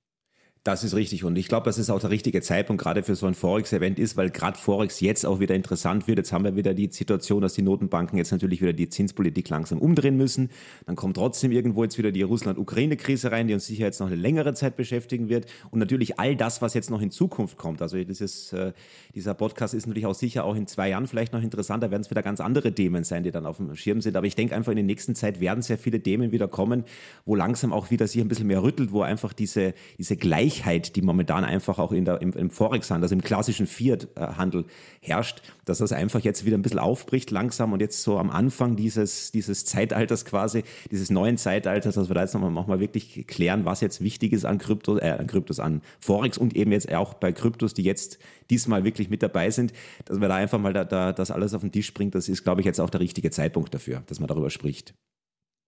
Das 0.63 0.85
ist 0.85 0.95
richtig 0.95 1.25
und 1.25 1.39
ich 1.39 1.49
glaube, 1.49 1.65
dass 1.65 1.79
es 1.79 1.89
auch 1.89 2.01
der 2.01 2.11
richtige 2.11 2.43
Zeitpunkt 2.43 2.83
gerade 2.83 3.03
für 3.03 3.15
so 3.15 3.25
ein 3.25 3.33
Forex-Event 3.33 3.99
ist, 3.99 4.19
weil 4.19 4.29
gerade 4.29 4.59
Forex 4.59 5.01
jetzt 5.01 5.25
auch 5.25 5.41
wieder 5.41 5.55
interessant 5.55 6.07
wird. 6.07 6.19
Jetzt 6.19 6.35
haben 6.35 6.45
wir 6.45 6.55
wieder 6.55 6.75
die 6.75 6.91
Situation, 6.93 7.41
dass 7.41 7.55
die 7.55 7.63
Notenbanken 7.63 8.19
jetzt 8.19 8.31
natürlich 8.31 8.61
wieder 8.61 8.75
die 8.75 8.91
Zinspolitik 8.91 9.49
langsam 9.49 9.79
umdrehen 9.79 10.19
müssen. 10.19 10.51
Dann 10.85 10.97
kommt 10.97 11.17
trotzdem 11.17 11.51
irgendwo 11.51 11.83
jetzt 11.83 11.97
wieder 11.97 12.13
die 12.13 12.21
Russland-Ukraine-Krise 12.21 13.33
rein, 13.33 13.49
die 13.49 13.55
uns 13.55 13.65
sicher 13.65 13.87
jetzt 13.87 14.01
noch 14.01 14.09
eine 14.09 14.17
längere 14.17 14.53
Zeit 14.53 14.77
beschäftigen 14.77 15.31
wird. 15.31 15.47
Und 15.71 15.79
natürlich 15.79 16.21
all 16.21 16.37
das, 16.37 16.61
was 16.61 16.75
jetzt 16.75 16.91
noch 16.91 17.01
in 17.01 17.11
Zukunft 17.11 17.57
kommt. 17.57 17.81
Also 17.81 17.97
dieses, 17.97 18.53
äh, 18.53 18.75
dieser 19.15 19.33
Podcast 19.33 19.73
ist 19.73 19.87
natürlich 19.87 20.05
auch 20.05 20.15
sicher 20.15 20.45
auch 20.45 20.57
in 20.57 20.67
zwei 20.67 20.91
Jahren 20.91 21.07
vielleicht 21.07 21.33
noch 21.33 21.43
interessanter, 21.43 21.91
werden 21.91 22.03
es 22.03 22.11
wieder 22.11 22.23
ganz 22.23 22.39
andere 22.39 22.75
Themen 22.75 23.05
sein, 23.05 23.23
die 23.23 23.31
dann 23.31 23.47
auf 23.47 23.57
dem 23.57 23.75
Schirm 23.77 24.03
sind. 24.03 24.15
Aber 24.15 24.27
ich 24.27 24.37
denke 24.37 24.55
einfach, 24.55 24.73
in 24.73 24.77
der 24.77 24.85
nächsten 24.85 25.15
Zeit 25.15 25.41
werden 25.41 25.63
sehr 25.63 25.79
viele 25.79 26.03
Themen 26.03 26.33
wieder 26.33 26.49
kommen, 26.49 26.85
wo 27.25 27.35
langsam 27.35 27.73
auch 27.73 27.91
wieder 27.91 28.07
sich 28.07 28.21
ein 28.21 28.29
bisschen 28.29 28.47
mehr 28.47 28.63
rüttelt, 28.63 28.93
wo 28.93 29.01
einfach 29.01 29.33
diese, 29.33 29.73
diese 29.97 30.19
Gleichheit 30.19 30.50
Gleichheit, 30.51 30.97
die 30.97 31.03
momentan 31.03 31.45
einfach 31.45 31.79
auch 31.79 31.93
in 31.93 32.05
der, 32.05 32.21
im, 32.21 32.33
im 32.33 32.51
Forex-Handel, 32.51 33.05
also 33.05 33.15
im 33.15 33.23
klassischen 33.23 33.67
Fiat-Handel 33.67 34.65
herrscht, 35.01 35.43
dass 35.65 35.79
das 35.79 35.93
einfach 35.93 36.21
jetzt 36.21 36.45
wieder 36.45 36.59
ein 36.59 36.63
bisschen 36.63 36.81
aufbricht 36.81 37.31
langsam 37.31 37.73
und 37.73 37.81
jetzt 37.81 38.03
so 38.03 38.19
am 38.19 38.31
Anfang 38.31 38.75
dieses, 38.75 39.31
dieses 39.31 39.65
Zeitalters 39.65 40.25
quasi, 40.25 40.65
dieses 40.91 41.11
neuen 41.11 41.39
Zeitalters, 41.39 41.95
dass 41.95 42.09
wir 42.09 42.15
da 42.15 42.23
jetzt 42.23 42.35
nochmal 42.35 42.51
noch 42.51 42.69
wirklich 42.81 43.27
klären, 43.29 43.65
was 43.65 43.81
jetzt 43.81 44.03
wichtig 44.03 44.33
ist 44.33 44.45
an 44.45 44.59
Krypto, 44.59 44.99
äh, 44.99 45.11
an 45.11 45.29
Kryptos, 45.29 45.61
an 45.61 45.83
Forex 46.01 46.37
und 46.37 46.57
eben 46.57 46.73
jetzt 46.73 46.93
auch 46.93 47.15
bei 47.15 47.33
Kryptos, 47.33 47.73
die 47.73 47.85
jetzt 47.85 48.19
diesmal 48.51 48.85
wirklich 48.85 49.09
mit 49.09 49.23
dabei 49.23 49.51
sind, 49.51 49.73
dass 50.07 50.21
wir 50.21 50.29
da 50.29 50.35
einfach 50.35 50.59
mal 50.59 50.73
da, 50.73 50.85
da, 50.85 51.13
das 51.13 51.31
alles 51.31 51.55
auf 51.55 51.61
den 51.61 51.71
Tisch 51.71 51.95
bringt, 51.95 52.17
das 52.17 52.29
ist, 52.29 52.43
glaube 52.43 52.61
ich, 52.61 52.65
jetzt 52.65 52.81
auch 52.81 52.91
der 52.91 53.01
richtige 53.01 53.31
Zeitpunkt 53.31 53.73
dafür, 53.73 54.03
dass 54.07 54.19
man 54.19 54.27
darüber 54.27 54.51
spricht. 54.51 54.95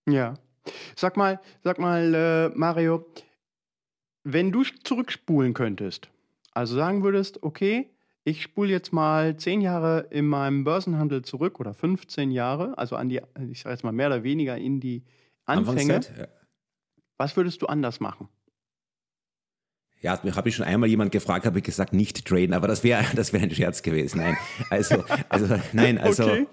Ja. 0.09 0.35
Sag 0.95 1.17
mal, 1.17 1.41
sag 1.65 1.81
mal, 1.81 2.15
äh, 2.15 2.57
Mario, 2.57 3.05
wenn 4.25 4.53
du 4.53 4.63
zurückspulen 4.63 5.55
könntest, 5.55 6.09
also 6.53 6.75
sagen 6.75 7.03
würdest, 7.03 7.43
okay, 7.43 7.91
ich 8.25 8.43
spule 8.43 8.71
jetzt 8.71 8.93
mal 8.93 9.37
zehn 9.37 9.61
Jahre 9.61 10.07
in 10.11 10.27
meinem 10.27 10.65
Börsenhandel 10.65 11.23
zurück 11.23 11.59
oder 11.59 11.75
15 11.75 12.31
Jahre, 12.31 12.79
also 12.79 12.97
an 12.97 13.09
die, 13.09 13.21
ich 13.51 13.61
sage 13.61 13.75
jetzt 13.75 13.83
mal 13.83 13.93
mehr 13.93 14.07
oder 14.07 14.23
weniger 14.23 14.57
in 14.57 14.81
die 14.81 15.03
Anfänge. 15.45 16.01
Ja. 16.17 16.29
Was 17.19 17.37
würdest 17.37 17.63
du 17.63 17.67
anders 17.67 18.01
machen? 18.01 18.29
Ja, 20.03 20.21
habe 20.35 20.49
ich 20.49 20.57
schon 20.57 20.65
einmal 20.65 20.89
jemand 20.89 21.13
gefragt, 21.13 21.47
habe 21.47 21.59
ich 21.59 21.65
gesagt, 21.65 21.93
nicht 21.93 22.25
traden, 22.25 22.55
aber 22.55 22.67
das 22.67 22.83
wäre 22.83 23.05
das 23.17 23.33
wäre 23.33 23.45
ein 23.45 23.51
Scherz 23.51 23.83
gewesen. 23.83 24.19
Nein, 24.19 24.37
also, 24.71 25.05
also 25.29 25.61
nein, 25.73 25.99
also 25.99 26.25
okay. 26.25 26.47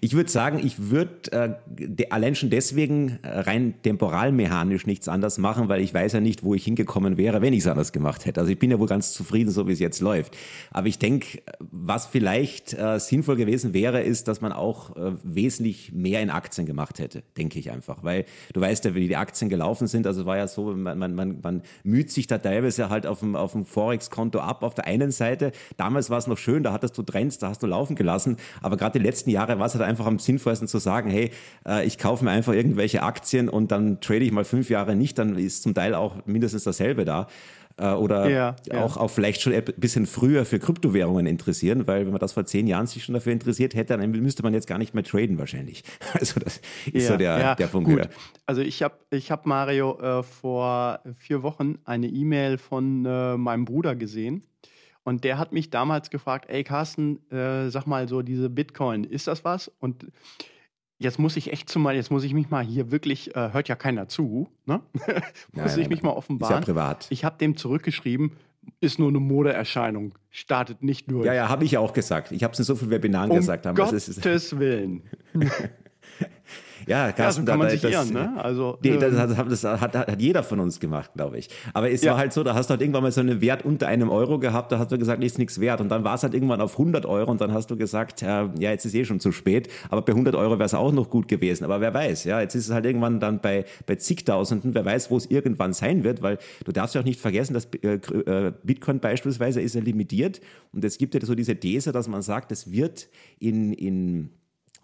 Ich 0.00 0.14
würde 0.14 0.30
sagen, 0.30 0.60
ich 0.64 0.90
würde 0.90 1.58
äh, 1.78 2.06
allein 2.10 2.34
schon 2.34 2.50
deswegen 2.50 3.18
äh, 3.22 3.40
rein 3.40 3.74
temporalmechanisch 3.82 4.86
nichts 4.86 5.08
anders 5.08 5.38
machen, 5.38 5.68
weil 5.68 5.80
ich 5.80 5.92
weiß 5.92 6.12
ja 6.12 6.20
nicht, 6.20 6.42
wo 6.42 6.54
ich 6.54 6.64
hingekommen 6.64 7.16
wäre, 7.16 7.42
wenn 7.42 7.52
ich 7.52 7.60
es 7.60 7.66
anders 7.66 7.92
gemacht 7.92 8.26
hätte. 8.26 8.40
Also 8.40 8.52
ich 8.52 8.58
bin 8.58 8.70
ja 8.70 8.78
wohl 8.78 8.86
ganz 8.86 9.12
zufrieden, 9.12 9.50
so 9.50 9.66
wie 9.68 9.72
es 9.72 9.80
jetzt 9.80 10.00
läuft. 10.00 10.36
Aber 10.70 10.88
ich 10.88 10.98
denke, 10.98 11.42
was 11.58 12.06
vielleicht 12.06 12.74
äh, 12.74 12.98
sinnvoll 12.98 13.36
gewesen 13.36 13.74
wäre, 13.74 14.02
ist, 14.02 14.28
dass 14.28 14.40
man 14.40 14.52
auch 14.52 14.96
äh, 14.96 15.12
wesentlich 15.22 15.92
mehr 15.92 16.20
in 16.20 16.30
Aktien 16.30 16.66
gemacht 16.66 16.98
hätte, 16.98 17.22
denke 17.36 17.58
ich 17.58 17.70
einfach. 17.70 18.02
Weil 18.02 18.24
du 18.52 18.60
weißt 18.60 18.84
ja, 18.84 18.94
wie 18.94 19.08
die 19.08 19.16
Aktien 19.16 19.48
gelaufen 19.48 19.86
sind. 19.86 20.06
Also 20.06 20.26
war 20.26 20.36
ja 20.36 20.48
so, 20.48 20.74
man, 20.74 20.98
man, 20.98 21.14
man, 21.14 21.40
man 21.42 21.62
müht 21.84 22.10
sich 22.10 22.26
da 22.26 22.38
teilweise 22.38 22.88
halt 22.88 23.06
auf 23.06 23.20
dem, 23.20 23.36
auf 23.36 23.52
dem 23.52 23.64
Forex-Konto 23.64 24.38
ab 24.38 24.62
auf 24.62 24.74
der 24.74 24.86
einen 24.86 25.10
Seite. 25.10 25.52
Damals 25.76 26.10
war 26.10 26.18
es 26.18 26.26
noch 26.26 26.38
schön, 26.38 26.62
da 26.62 26.72
hattest 26.72 26.96
du 26.98 27.02
Trends, 27.02 27.38
da 27.38 27.48
hast 27.48 27.62
du 27.62 27.66
laufen 27.66 27.96
gelassen. 27.96 28.36
Aber 28.62 28.76
gerade 28.76 28.98
die 28.98 29.04
letzten 29.04 29.30
Jahre 29.30 29.58
war 29.58 29.65
war 29.66 29.74
es 29.74 29.74
halt 29.74 29.84
einfach 29.84 30.06
am 30.06 30.20
sinnvollsten 30.20 30.68
zu 30.68 30.78
sagen, 30.78 31.10
hey, 31.10 31.30
äh, 31.66 31.84
ich 31.84 31.98
kaufe 31.98 32.24
mir 32.24 32.30
einfach 32.30 32.52
irgendwelche 32.52 33.02
Aktien 33.02 33.48
und 33.48 33.72
dann 33.72 34.00
trade 34.00 34.20
ich 34.20 34.30
mal 34.30 34.44
fünf 34.44 34.70
Jahre 34.70 34.94
nicht, 34.94 35.18
dann 35.18 35.36
ist 35.36 35.62
zum 35.62 35.74
Teil 35.74 35.94
auch 35.94 36.24
mindestens 36.24 36.62
dasselbe 36.62 37.04
da 37.04 37.26
äh, 37.78 37.90
oder 37.90 38.30
ja, 38.30 38.56
ja. 38.66 38.84
Auch, 38.84 38.96
auch 38.96 39.10
vielleicht 39.10 39.40
schon 39.40 39.52
ein 39.52 39.64
bisschen 39.76 40.06
früher 40.06 40.44
für 40.44 40.60
Kryptowährungen 40.60 41.26
interessieren, 41.26 41.88
weil 41.88 42.04
wenn 42.04 42.12
man 42.12 42.20
das 42.20 42.32
vor 42.32 42.44
zehn 42.44 42.68
Jahren 42.68 42.86
sich 42.86 43.02
schon 43.02 43.14
dafür 43.14 43.32
interessiert 43.32 43.74
hätte, 43.74 43.96
dann 43.96 44.08
müsste 44.12 44.44
man 44.44 44.54
jetzt 44.54 44.68
gar 44.68 44.78
nicht 44.78 44.94
mehr 44.94 45.02
traden 45.02 45.38
wahrscheinlich. 45.38 45.82
Also 46.14 46.40
das 46.40 46.60
ist 46.92 47.02
ja, 47.04 47.12
so 47.12 47.16
der, 47.16 47.56
der 47.56 47.66
Punkt. 47.66 47.90
Gut. 47.90 48.08
Also 48.46 48.62
ich 48.62 48.82
habe 48.82 48.94
ich 49.10 49.30
hab 49.30 49.46
Mario 49.46 49.98
äh, 50.00 50.22
vor 50.22 51.00
vier 51.18 51.42
Wochen 51.42 51.78
eine 51.84 52.06
E-Mail 52.06 52.56
von 52.58 53.04
äh, 53.04 53.36
meinem 53.36 53.64
Bruder 53.64 53.96
gesehen 53.96 54.44
und 55.06 55.22
der 55.22 55.38
hat 55.38 55.52
mich 55.52 55.70
damals 55.70 56.10
gefragt, 56.10 56.46
ey 56.48 56.64
Carsten, 56.64 57.20
äh, 57.30 57.70
sag 57.70 57.86
mal 57.86 58.08
so, 58.08 58.22
diese 58.22 58.50
Bitcoin, 58.50 59.04
ist 59.04 59.28
das 59.28 59.44
was? 59.44 59.70
Und 59.78 60.10
jetzt 60.98 61.20
muss 61.20 61.36
ich 61.36 61.52
echt 61.52 61.70
zumal, 61.70 61.94
jetzt 61.94 62.10
muss 62.10 62.24
ich 62.24 62.34
mich 62.34 62.50
mal 62.50 62.64
hier 62.64 62.90
wirklich, 62.90 63.36
äh, 63.36 63.52
hört 63.52 63.68
ja 63.68 63.76
keiner 63.76 64.08
zu, 64.08 64.48
ne? 64.64 64.80
muss 65.52 65.76
ja, 65.76 65.82
ich 65.82 65.88
mich 65.88 66.02
mal 66.02 66.10
offenbaren. 66.10 66.54
Ist 66.54 66.66
ja 66.66 66.74
privat. 66.74 67.06
Ich 67.10 67.24
habe 67.24 67.38
dem 67.38 67.56
zurückgeschrieben, 67.56 68.32
ist 68.80 68.98
nur 68.98 69.08
eine 69.08 69.20
Modeerscheinung, 69.20 70.12
startet 70.28 70.82
nicht 70.82 71.08
durch. 71.08 71.24
Ja, 71.24 71.34
ja, 71.34 71.48
habe 71.48 71.64
ich 71.64 71.70
ja 71.70 71.78
auch 71.78 71.92
gesagt. 71.92 72.32
Ich 72.32 72.42
habe 72.42 72.54
es 72.54 72.58
in 72.58 72.64
so 72.64 72.74
vielen 72.74 72.90
Webinaren 72.90 73.30
um 73.30 73.36
gesagt. 73.36 73.64
Haben. 73.64 73.76
Gottes 73.76 74.58
Willen. 74.58 75.04
Ja, 76.86 77.10
Carsten, 77.10 77.42
ja, 77.42 77.46
so 77.46 77.50
kann 77.50 77.58
man 77.58 77.68
das, 77.68 77.80
sich 77.80 77.92
irren, 77.92 78.12
ne? 78.12 78.32
Also, 78.36 78.78
das, 78.80 78.92
ähm, 78.92 79.48
das, 79.48 79.60
das 79.60 79.80
hat, 79.80 79.94
hat, 79.96 80.20
jeder 80.20 80.44
von 80.44 80.60
uns 80.60 80.78
gemacht, 80.78 81.10
glaube 81.14 81.38
ich. 81.38 81.48
Aber 81.74 81.90
es 81.90 82.02
ja. 82.02 82.12
war 82.12 82.18
halt 82.18 82.32
so, 82.32 82.44
da 82.44 82.54
hast 82.54 82.68
du 82.68 82.72
halt 82.72 82.80
irgendwann 82.80 83.02
mal 83.02 83.10
so 83.10 83.20
einen 83.20 83.40
Wert 83.40 83.64
unter 83.64 83.88
einem 83.88 84.08
Euro 84.08 84.38
gehabt, 84.38 84.70
da 84.70 84.78
hast 84.78 84.92
du 84.92 84.98
gesagt, 84.98 85.18
nee, 85.18 85.26
ist 85.26 85.38
nichts 85.38 85.60
wert. 85.60 85.80
Und 85.80 85.88
dann 85.88 86.04
war 86.04 86.14
es 86.14 86.22
halt 86.22 86.32
irgendwann 86.32 86.60
auf 86.60 86.72
100 86.72 87.04
Euro 87.04 87.30
und 87.30 87.40
dann 87.40 87.52
hast 87.52 87.70
du 87.70 87.76
gesagt, 87.76 88.22
ja, 88.22 88.52
ja 88.58 88.70
jetzt 88.70 88.84
ist 88.84 88.94
eh 88.94 89.04
schon 89.04 89.18
zu 89.18 89.32
spät. 89.32 89.68
Aber 89.88 90.02
bei 90.02 90.12
100 90.12 90.36
Euro 90.36 90.52
wäre 90.52 90.64
es 90.64 90.74
auch 90.74 90.92
noch 90.92 91.10
gut 91.10 91.26
gewesen. 91.26 91.64
Aber 91.64 91.80
wer 91.80 91.92
weiß, 91.92 92.24
ja, 92.24 92.40
jetzt 92.40 92.54
ist 92.54 92.68
es 92.68 92.72
halt 92.72 92.86
irgendwann 92.86 93.18
dann 93.18 93.40
bei, 93.40 93.64
bei 93.86 93.96
zigtausenden, 93.96 94.74
wer 94.74 94.84
weiß, 94.84 95.10
wo 95.10 95.16
es 95.16 95.26
irgendwann 95.26 95.72
sein 95.72 96.04
wird, 96.04 96.22
weil 96.22 96.38
du 96.64 96.70
darfst 96.70 96.94
ja 96.94 97.00
auch 97.00 97.04
nicht 97.04 97.20
vergessen, 97.20 97.54
dass 97.54 97.66
äh, 97.82 97.94
äh, 97.94 98.52
Bitcoin 98.62 99.00
beispielsweise 99.00 99.60
ist 99.60 99.74
ja 99.74 99.80
limitiert. 99.80 100.40
Und 100.72 100.84
es 100.84 100.98
gibt 100.98 101.14
ja 101.14 101.20
so 101.20 101.34
diese 101.34 101.56
These, 101.56 101.90
dass 101.90 102.06
man 102.06 102.22
sagt, 102.22 102.52
es 102.52 102.70
wird 102.70 103.08
in, 103.40 103.72
in 103.72 104.30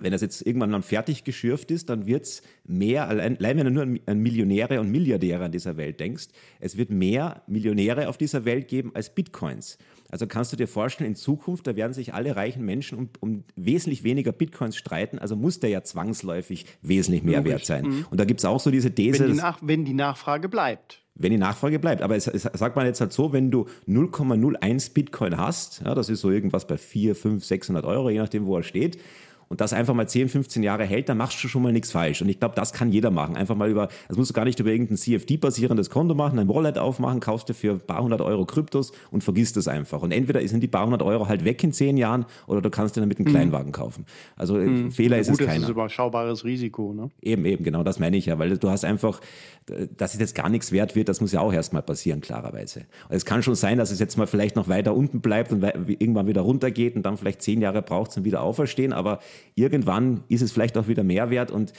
wenn 0.03 0.13
das 0.13 0.21
jetzt 0.21 0.47
irgendwann 0.47 0.73
dann 0.73 0.83
fertig 0.83 1.25
geschürft 1.25 1.71
ist, 1.71 1.89
dann 1.89 2.07
wird 2.07 2.25
es 2.25 2.43
mehr, 2.65 3.09
allein, 3.09 3.39
wenn 3.41 3.65
du 3.65 3.71
nur 3.71 3.99
an 4.07 4.19
Millionäre 4.19 4.81
und 4.81 4.91
Milliardäre 4.91 5.45
an 5.45 5.53
dieser 5.53 5.77
Welt 5.77 6.01
denkst, 6.01 6.29
es 6.61 6.77
wird 6.77 6.91
mehr 6.91 7.43
Millionäre 7.47 8.09
auf 8.09 8.19
dieser 8.19 8.45
Welt 8.45 8.69
geben 8.69 8.91
als 8.95 9.15
Bitcoins. 9.15 9.79
Also 10.11 10.27
kannst 10.27 10.53
du 10.53 10.57
dir 10.57 10.69
vorstellen, 10.69 11.09
in 11.09 11.17
Zukunft, 11.17 11.67
da 11.67 11.75
werden 11.75 11.95
sich 11.95 12.13
alle 12.13 12.37
reichen 12.37 12.65
Menschen 12.65 12.99
um, 12.99 13.09
um 13.21 13.45
wesentlich 13.57 14.05
weniger 14.05 14.33
Bitcoins 14.33 14.77
streiten, 14.77 15.19
also 15.19 15.37
muss 15.37 15.61
der 15.61 15.71
ja 15.71 15.83
zwangsläufig 15.83 16.67
wesentlich 16.83 17.23
mehr 17.23 17.39
Logisch. 17.39 17.53
wert 17.53 17.65
sein. 17.67 17.85
Mhm. 17.85 18.07
Und 18.11 18.21
da 18.21 18.25
gibt 18.25 18.41
es 18.41 18.45
auch 18.45 18.61
so 18.61 18.71
diese 18.71 18.95
These. 18.95 19.21
Wenn 19.21 19.33
die, 19.33 19.39
Nach 19.39 19.59
wenn 19.63 19.85
die 19.85 19.95
Nachfrage 19.95 20.49
bleibt 20.49 21.03
wenn 21.15 21.31
die 21.31 21.39
Nachfrage 21.39 21.79
bleibt. 21.79 22.03
Aber 22.03 22.17
es, 22.17 22.27
es 22.27 22.43
sagt 22.43 22.75
man 22.75 22.87
jetzt 22.87 23.01
halt 23.01 23.13
so, 23.13 23.33
wenn 23.33 23.51
du 23.51 23.67
0,01 23.87 24.95
Bitcoin 24.95 25.37
hast, 25.37 25.83
ja, 25.85 25.95
das 25.95 26.09
ist 26.09 26.21
so 26.21 26.31
irgendwas 26.31 26.67
bei 26.67 26.79
4, 26.79 27.15
5, 27.15 27.45
600 27.45 27.85
Euro, 27.85 28.11
je 28.11 28.19
nachdem, 28.19 28.47
wo 28.47 28.57
er 28.57 28.63
steht, 28.63 28.99
und 29.53 29.61
das 29.61 29.75
einfach 29.75 29.93
mal 29.93 30.09
10, 30.09 30.31
15 30.31 30.63
Jahre 30.63 30.87
hält, 30.87 31.11
dann 31.11 31.19
machst 31.19 31.45
du 31.45 31.47
schon 31.47 31.61
mal 31.61 31.75
nichts 31.75 31.93
falsch. 31.93 32.23
Und 32.23 32.31
ich 32.31 32.41
glaube, 32.41 32.55
das 32.55 32.73
kann 32.73 32.91
jeder 32.91 33.11
machen. 33.11 33.37
Einfach 33.37 33.55
mal 33.55 33.69
über, 33.69 33.89
das 34.09 34.17
musst 34.17 34.31
du 34.31 34.33
gar 34.33 34.47
nicht 34.47 34.59
über 34.59 34.71
irgendein 34.71 34.97
CFD-basierendes 34.97 35.91
Konto 35.91 36.15
machen, 36.15 36.39
ein 36.39 36.49
Wallet 36.49 36.79
aufmachen, 36.79 37.21
kaufst 37.21 37.51
du 37.51 37.53
für 37.53 37.73
ein 37.73 37.81
paar 37.81 38.03
hundert 38.03 38.23
Euro 38.23 38.47
Kryptos 38.47 38.93
und 39.11 39.23
vergisst 39.23 39.59
es 39.59 39.69
einfach. 39.69 40.01
Und 40.01 40.11
entweder 40.11 40.41
sind 40.49 40.63
die 40.63 40.69
paar 40.69 40.87
hundert 40.87 41.03
Euro 41.03 41.29
halt 41.29 41.45
weg 41.45 41.63
in 41.63 41.75
zehn 41.75 41.99
Jahren 41.99 42.25
oder 42.47 42.63
du 42.63 42.71
kannst 42.71 42.97
dir 42.97 43.03
damit 43.03 43.19
einen 43.19 43.29
mhm. 43.29 43.31
Kleinwagen 43.31 43.73
kaufen. 43.73 44.07
Also 44.37 44.55
mhm. 44.55 44.91
Fehler 44.91 45.19
ist 45.19 45.29
Gut, 45.29 45.41
es 45.41 45.47
keiner. 45.47 45.61
Das 45.61 45.69
ist 45.69 45.73
überschaubares 45.73 46.47
Risiko, 46.47 46.95
ne? 46.95 47.11
Eben, 47.21 47.45
eben, 47.45 47.63
genau, 47.63 47.83
das 47.83 47.99
meine 47.99 48.17
ich 48.17 48.25
ja, 48.25 48.39
weil 48.39 48.57
du 48.57 48.71
hast 48.71 48.87
einfach, 48.87 49.21
dass 49.99 50.15
es 50.15 50.21
jetzt 50.21 50.35
gar 50.35 50.49
nichts 50.49 50.73
wert 50.73 50.97
wird, 50.97 51.11
das 51.11 51.21
muss 51.21 51.31
ja 51.31 51.41
auch 51.41 51.53
erstmal 51.53 51.83
passieren, 51.83 52.23
klarerweise. 52.23 52.87
Und 53.11 53.17
es 53.17 53.27
kann 53.27 53.43
schon 53.43 53.55
sein, 53.55 53.77
dass 53.77 53.91
es 53.91 53.99
jetzt 53.99 54.17
mal 54.17 54.27
vielleicht 54.27 54.57
noch 54.57 54.69
weiter 54.69 54.95
unten 54.95 55.21
bleibt 55.21 55.53
und 55.53 55.63
irgendwann 55.63 56.27
wieder 56.27 56.41
runtergeht 56.41 56.97
und 56.97 57.03
dann 57.03 57.19
vielleicht 57.19 57.43
zehn 57.43 57.61
Jahre 57.61 57.83
braucht 57.83 58.13
zum 58.13 58.25
wieder 58.25 58.41
auferstehen, 58.41 58.95
aber 58.95 59.19
irgendwann 59.55 60.25
ist 60.29 60.43
es 60.43 60.53
vielleicht 60.53 60.77
auch 60.79 60.89
wieder 60.89 61.05
mehr 61.05 61.31
wert 61.31 61.51
und 61.51 61.73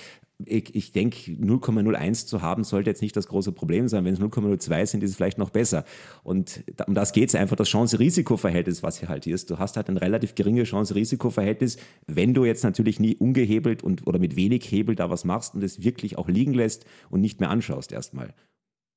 ich, 0.45 0.75
ich 0.75 0.91
denke, 0.91 1.31
0,01 1.31 2.27
zu 2.27 2.41
haben 2.41 2.63
sollte 2.63 2.89
jetzt 2.89 3.01
nicht 3.01 3.15
das 3.15 3.27
große 3.27 3.51
Problem 3.51 3.87
sein. 3.87 4.05
Wenn 4.05 4.13
es 4.13 4.19
0,02 4.19 4.85
sind, 4.85 5.03
ist 5.03 5.11
es 5.11 5.15
vielleicht 5.15 5.37
noch 5.37 5.49
besser. 5.49 5.85
Und 6.23 6.63
um 6.85 6.93
das 6.93 7.13
geht 7.13 7.29
es 7.29 7.35
einfach, 7.35 7.55
das 7.55 7.69
Chance-Risiko-Verhältnis, 7.69 8.83
was 8.83 8.99
hier 8.99 9.09
halt 9.09 9.27
ist. 9.27 9.49
Du 9.49 9.59
hast 9.59 9.77
halt 9.77 9.89
ein 9.89 9.97
relativ 9.97 10.35
geringes 10.35 10.69
Chance-Risiko-Verhältnis, 10.69 11.77
wenn 12.07 12.33
du 12.33 12.45
jetzt 12.45 12.63
natürlich 12.63 12.99
nie 12.99 13.15
ungehebelt 13.15 13.83
und 13.83 14.05
oder 14.07 14.19
mit 14.19 14.35
wenig 14.35 14.69
Hebel 14.69 14.95
da 14.95 15.09
was 15.09 15.23
machst 15.23 15.55
und 15.55 15.63
es 15.63 15.83
wirklich 15.83 16.17
auch 16.17 16.27
liegen 16.27 16.53
lässt 16.53 16.85
und 17.09 17.21
nicht 17.21 17.39
mehr 17.39 17.49
anschaust 17.49 17.91
erstmal. 17.91 18.33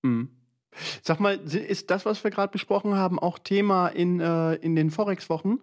Mhm. 0.02 0.31
Sag 1.02 1.20
mal, 1.20 1.37
ist 1.37 1.90
das, 1.90 2.05
was 2.05 2.22
wir 2.22 2.31
gerade 2.31 2.52
besprochen 2.52 2.96
haben, 2.96 3.18
auch 3.18 3.38
Thema 3.38 3.88
in, 3.88 4.20
äh, 4.20 4.55
in 4.57 4.76
den 4.76 4.90
Forex-Wochen? 4.90 5.59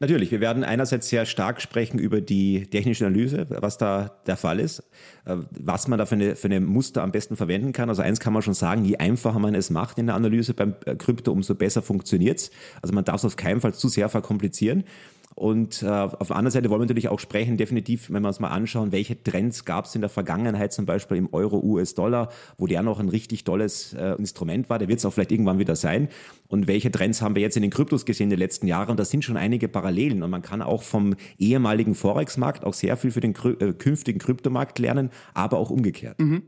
Natürlich, 0.00 0.30
wir 0.30 0.40
werden 0.40 0.64
einerseits 0.64 1.08
sehr 1.08 1.26
stark 1.26 1.62
sprechen 1.62 1.98
über 1.98 2.20
die 2.20 2.66
technische 2.66 3.06
Analyse, 3.06 3.46
was 3.48 3.78
da 3.78 4.18
der 4.26 4.36
Fall 4.36 4.58
ist, 4.58 4.80
äh, 5.26 5.36
was 5.50 5.86
man 5.86 5.98
da 5.98 6.06
für 6.06 6.16
eine, 6.16 6.34
für 6.34 6.48
eine 6.48 6.60
Muster 6.60 7.02
am 7.02 7.12
besten 7.12 7.36
verwenden 7.36 7.72
kann. 7.72 7.88
Also 7.88 8.02
eins 8.02 8.18
kann 8.18 8.32
man 8.32 8.42
schon 8.42 8.54
sagen, 8.54 8.84
je 8.84 8.96
einfacher 8.96 9.38
man 9.38 9.54
es 9.54 9.70
macht 9.70 9.98
in 9.98 10.06
der 10.06 10.16
Analyse 10.16 10.54
beim 10.54 10.74
äh, 10.86 10.96
Krypto, 10.96 11.30
umso 11.30 11.54
besser 11.54 11.82
funktioniert 11.82 12.38
es. 12.38 12.50
Also 12.80 12.94
man 12.94 13.04
darf 13.04 13.16
es 13.16 13.24
auf 13.24 13.36
keinen 13.36 13.60
Fall 13.60 13.74
zu 13.74 13.88
sehr 13.88 14.08
verkomplizieren. 14.08 14.84
Und 15.34 15.82
äh, 15.82 15.86
auf 15.86 16.28
der 16.28 16.36
anderen 16.36 16.50
Seite 16.50 16.68
wollen 16.68 16.80
wir 16.80 16.86
natürlich 16.86 17.08
auch 17.08 17.20
sprechen, 17.20 17.56
definitiv, 17.56 18.10
wenn 18.10 18.22
wir 18.22 18.28
uns 18.28 18.40
mal 18.40 18.48
anschauen, 18.48 18.92
welche 18.92 19.22
Trends 19.22 19.64
gab 19.64 19.86
es 19.86 19.94
in 19.94 20.00
der 20.00 20.10
Vergangenheit, 20.10 20.72
zum 20.72 20.86
Beispiel 20.86 21.16
im 21.16 21.32
Euro, 21.32 21.58
US-Dollar, 21.58 22.30
wo 22.58 22.66
der 22.66 22.82
noch 22.82 23.00
ein 23.00 23.08
richtig 23.08 23.44
tolles 23.44 23.94
äh, 23.94 24.14
Instrument 24.18 24.68
war, 24.68 24.78
der 24.78 24.88
wird 24.88 24.98
es 24.98 25.04
auch 25.04 25.12
vielleicht 25.12 25.32
irgendwann 25.32 25.58
wieder 25.58 25.76
sein. 25.76 26.08
Und 26.48 26.66
welche 26.66 26.90
Trends 26.90 27.22
haben 27.22 27.34
wir 27.34 27.42
jetzt 27.42 27.56
in 27.56 27.62
den 27.62 27.70
Kryptos 27.70 28.04
gesehen 28.04 28.24
in 28.24 28.30
den 28.30 28.38
letzten 28.38 28.66
Jahren? 28.66 28.90
Und 28.90 29.00
da 29.00 29.04
sind 29.04 29.24
schon 29.24 29.36
einige 29.36 29.68
Parallelen. 29.68 30.22
Und 30.22 30.30
man 30.30 30.42
kann 30.42 30.60
auch 30.60 30.82
vom 30.82 31.14
ehemaligen 31.38 31.94
Forex-Markt 31.94 32.64
auch 32.64 32.74
sehr 32.74 32.96
viel 32.96 33.10
für 33.10 33.20
den 33.20 33.34
äh, 33.34 33.72
künftigen 33.72 34.18
Kryptomarkt 34.18 34.78
lernen, 34.78 35.10
aber 35.34 35.58
auch 35.58 35.70
umgekehrt. 35.70 36.18
Mhm. 36.20 36.42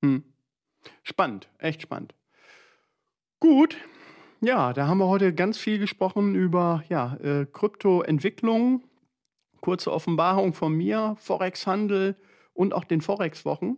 Mhm. 0.00 0.22
Spannend, 1.02 1.48
echt 1.58 1.82
spannend. 1.82 2.14
Gut, 3.40 3.76
ja, 4.44 4.72
da 4.72 4.86
haben 4.86 4.98
wir 4.98 5.08
heute 5.08 5.34
ganz 5.34 5.58
viel 5.58 5.78
gesprochen 5.78 6.34
über 6.34 6.84
ja, 6.88 7.16
äh, 7.22 7.46
Kryptoentwicklung, 7.52 8.82
kurze 9.60 9.92
Offenbarung 9.92 10.54
von 10.54 10.72
mir, 10.74 11.16
Forex-Handel 11.18 12.16
und 12.52 12.74
auch 12.74 12.84
den 12.84 13.00
Forex-Wochen. 13.00 13.76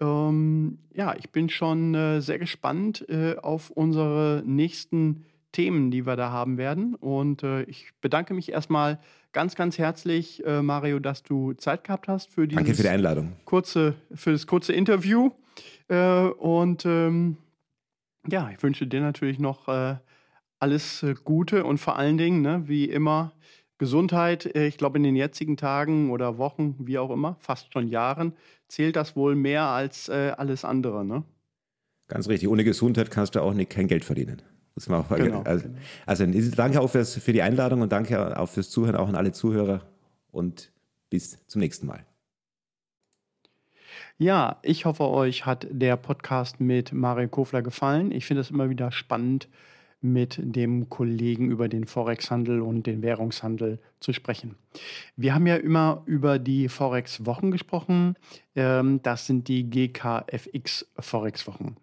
Ähm, 0.00 0.78
ja, 0.92 1.14
ich 1.16 1.30
bin 1.30 1.48
schon 1.48 1.94
äh, 1.94 2.20
sehr 2.20 2.38
gespannt 2.38 3.08
äh, 3.08 3.36
auf 3.36 3.70
unsere 3.70 4.42
nächsten 4.44 5.24
Themen, 5.52 5.90
die 5.90 6.04
wir 6.04 6.16
da 6.16 6.30
haben 6.30 6.58
werden. 6.58 6.94
Und 6.96 7.42
äh, 7.42 7.62
ich 7.62 7.92
bedanke 8.00 8.34
mich 8.34 8.50
erstmal 8.50 8.98
ganz, 9.32 9.54
ganz 9.54 9.78
herzlich, 9.78 10.44
äh, 10.44 10.62
Mario, 10.62 10.98
dass 10.98 11.22
du 11.22 11.52
Zeit 11.54 11.84
gehabt 11.84 12.08
hast 12.08 12.30
für 12.30 12.46
dieses 12.46 12.62
Danke 12.62 12.74
für 12.74 12.82
die 12.82 12.88
Einladung. 12.88 13.32
Kurze, 13.44 13.94
für 14.14 14.32
das 14.32 14.46
kurze 14.46 14.72
Interview. 14.72 15.30
Äh, 15.88 16.26
und 16.26 16.84
ähm, 16.86 17.36
ja, 18.28 18.50
ich 18.50 18.62
wünsche 18.62 18.86
dir 18.86 19.00
natürlich 19.00 19.38
noch 19.38 19.68
äh, 19.68 19.96
alles 20.58 21.02
äh, 21.02 21.14
Gute 21.24 21.64
und 21.64 21.78
vor 21.78 21.96
allen 21.96 22.18
Dingen, 22.18 22.42
ne, 22.42 22.64
wie 22.66 22.86
immer, 22.86 23.32
Gesundheit. 23.78 24.54
Äh, 24.54 24.66
ich 24.66 24.78
glaube, 24.78 24.98
in 24.98 25.02
den 25.02 25.16
jetzigen 25.16 25.56
Tagen 25.56 26.10
oder 26.10 26.38
Wochen, 26.38 26.76
wie 26.78 26.98
auch 26.98 27.10
immer, 27.10 27.36
fast 27.40 27.72
schon 27.72 27.88
Jahren, 27.88 28.34
zählt 28.68 28.96
das 28.96 29.16
wohl 29.16 29.34
mehr 29.34 29.64
als 29.64 30.08
äh, 30.08 30.32
alles 30.36 30.64
andere. 30.64 31.04
Ne? 31.04 31.24
Ganz 32.08 32.28
richtig. 32.28 32.48
Ohne 32.48 32.64
Gesundheit 32.64 33.10
kannst 33.10 33.34
du 33.34 33.40
auch 33.40 33.54
nicht, 33.54 33.70
kein 33.70 33.88
Geld 33.88 34.04
verdienen. 34.04 34.42
Das 34.74 34.90
auch, 34.90 35.08
genau, 35.08 35.42
also, 35.42 35.68
also, 36.04 36.26
danke 36.56 36.80
auch 36.80 36.88
fürs, 36.88 37.14
für 37.14 37.32
die 37.32 37.42
Einladung 37.42 37.82
und 37.82 37.92
danke 37.92 38.36
auch 38.36 38.48
fürs 38.48 38.70
Zuhören, 38.70 38.96
auch 38.96 39.08
an 39.08 39.14
alle 39.14 39.30
Zuhörer 39.30 39.82
und 40.32 40.72
bis 41.10 41.46
zum 41.46 41.60
nächsten 41.60 41.86
Mal. 41.86 42.04
Ja, 44.18 44.58
ich 44.62 44.84
hoffe, 44.84 45.08
euch 45.08 45.44
hat 45.44 45.66
der 45.70 45.96
Podcast 45.96 46.60
mit 46.60 46.92
Mario 46.92 47.28
Kofler 47.28 47.62
gefallen. 47.62 48.12
Ich 48.12 48.26
finde 48.26 48.42
es 48.42 48.50
immer 48.50 48.70
wieder 48.70 48.92
spannend, 48.92 49.48
mit 50.00 50.38
dem 50.38 50.88
Kollegen 50.88 51.50
über 51.50 51.66
den 51.66 51.84
Forex-Handel 51.84 52.60
und 52.60 52.86
den 52.86 53.02
Währungshandel 53.02 53.80
zu 53.98 54.12
sprechen. 54.12 54.54
Wir 55.16 55.34
haben 55.34 55.48
ja 55.48 55.56
immer 55.56 56.02
über 56.06 56.38
die 56.38 56.68
Forex-Wochen 56.68 57.50
gesprochen. 57.50 58.14
Ähm, 58.54 59.00
das 59.02 59.26
sind 59.26 59.48
die 59.48 59.68
GKFX 59.68 60.86
Forex-Wochen. 61.00 61.76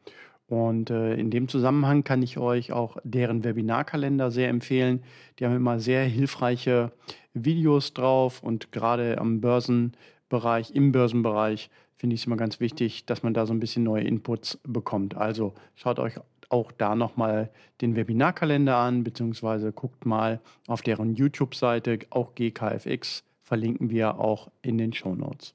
Und 0.47 0.89
äh, 0.89 1.15
in 1.15 1.31
dem 1.31 1.49
Zusammenhang 1.49 2.05
kann 2.05 2.21
ich 2.21 2.37
euch 2.37 2.71
auch 2.71 2.97
deren 3.03 3.43
Webinarkalender 3.43 4.31
sehr 4.31 4.47
empfehlen. 4.47 5.03
Die 5.37 5.45
haben 5.45 5.55
immer 5.55 5.81
sehr 5.81 6.05
hilfreiche 6.05 6.93
Videos 7.33 7.93
drauf 7.93 8.41
und 8.41 8.71
gerade 8.71 9.17
am 9.17 9.41
Börsenbereich, 9.41 10.71
im 10.71 10.93
Börsenbereich 10.93 11.69
finde 12.01 12.15
ich 12.15 12.21
es 12.21 12.25
immer 12.25 12.35
ganz 12.35 12.59
wichtig, 12.59 13.05
dass 13.05 13.21
man 13.21 13.35
da 13.35 13.45
so 13.45 13.53
ein 13.53 13.59
bisschen 13.59 13.83
neue 13.83 14.03
Inputs 14.03 14.57
bekommt. 14.63 15.15
Also 15.15 15.53
schaut 15.75 15.99
euch 15.99 16.15
auch 16.49 16.71
da 16.71 16.95
nochmal 16.95 17.51
den 17.79 17.95
Webinarkalender 17.95 18.75
an, 18.75 19.03
beziehungsweise 19.03 19.71
guckt 19.71 20.03
mal 20.03 20.39
auf 20.65 20.81
deren 20.81 21.13
YouTube-Seite, 21.13 21.99
auch 22.09 22.33
GKFX, 22.33 23.23
verlinken 23.43 23.91
wir 23.91 24.19
auch 24.19 24.49
in 24.63 24.79
den 24.79 24.93
Show 24.93 25.13
Notes. 25.13 25.53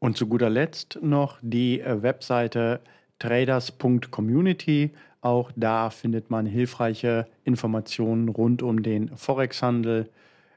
Und 0.00 0.16
zu 0.16 0.26
guter 0.26 0.50
Letzt 0.50 0.98
noch 1.00 1.38
die 1.42 1.80
äh, 1.80 2.02
Webseite 2.02 2.80
traders.community. 3.20 4.90
Auch 5.20 5.52
da 5.54 5.90
findet 5.90 6.28
man 6.28 6.46
hilfreiche 6.46 7.28
Informationen 7.44 8.30
rund 8.30 8.64
um 8.64 8.82
den 8.82 9.16
Forex-Handel. 9.16 10.10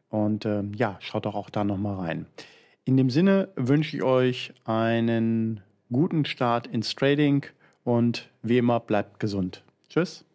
Und 0.10 0.46
äh, 0.46 0.64
ja, 0.76 0.98
schaut 1.00 1.28
doch 1.28 1.36
auch 1.36 1.52
da 1.52 1.64
nochmal 1.64 1.96
rein. 2.08 2.26
In 2.90 2.98
dem 2.98 3.12
Sinne 3.12 3.50
wünsche 3.56 3.98
ich 3.98 4.02
euch 4.02 4.52
einen 4.66 5.62
guten 5.92 6.26
Start 6.26 6.66
ins 6.66 6.96
Trading 6.96 7.46
und 7.84 8.32
wie 8.42 8.58
immer 8.58 8.80
bleibt 8.80 9.20
gesund. 9.20 9.64
Tschüss. 9.90 10.26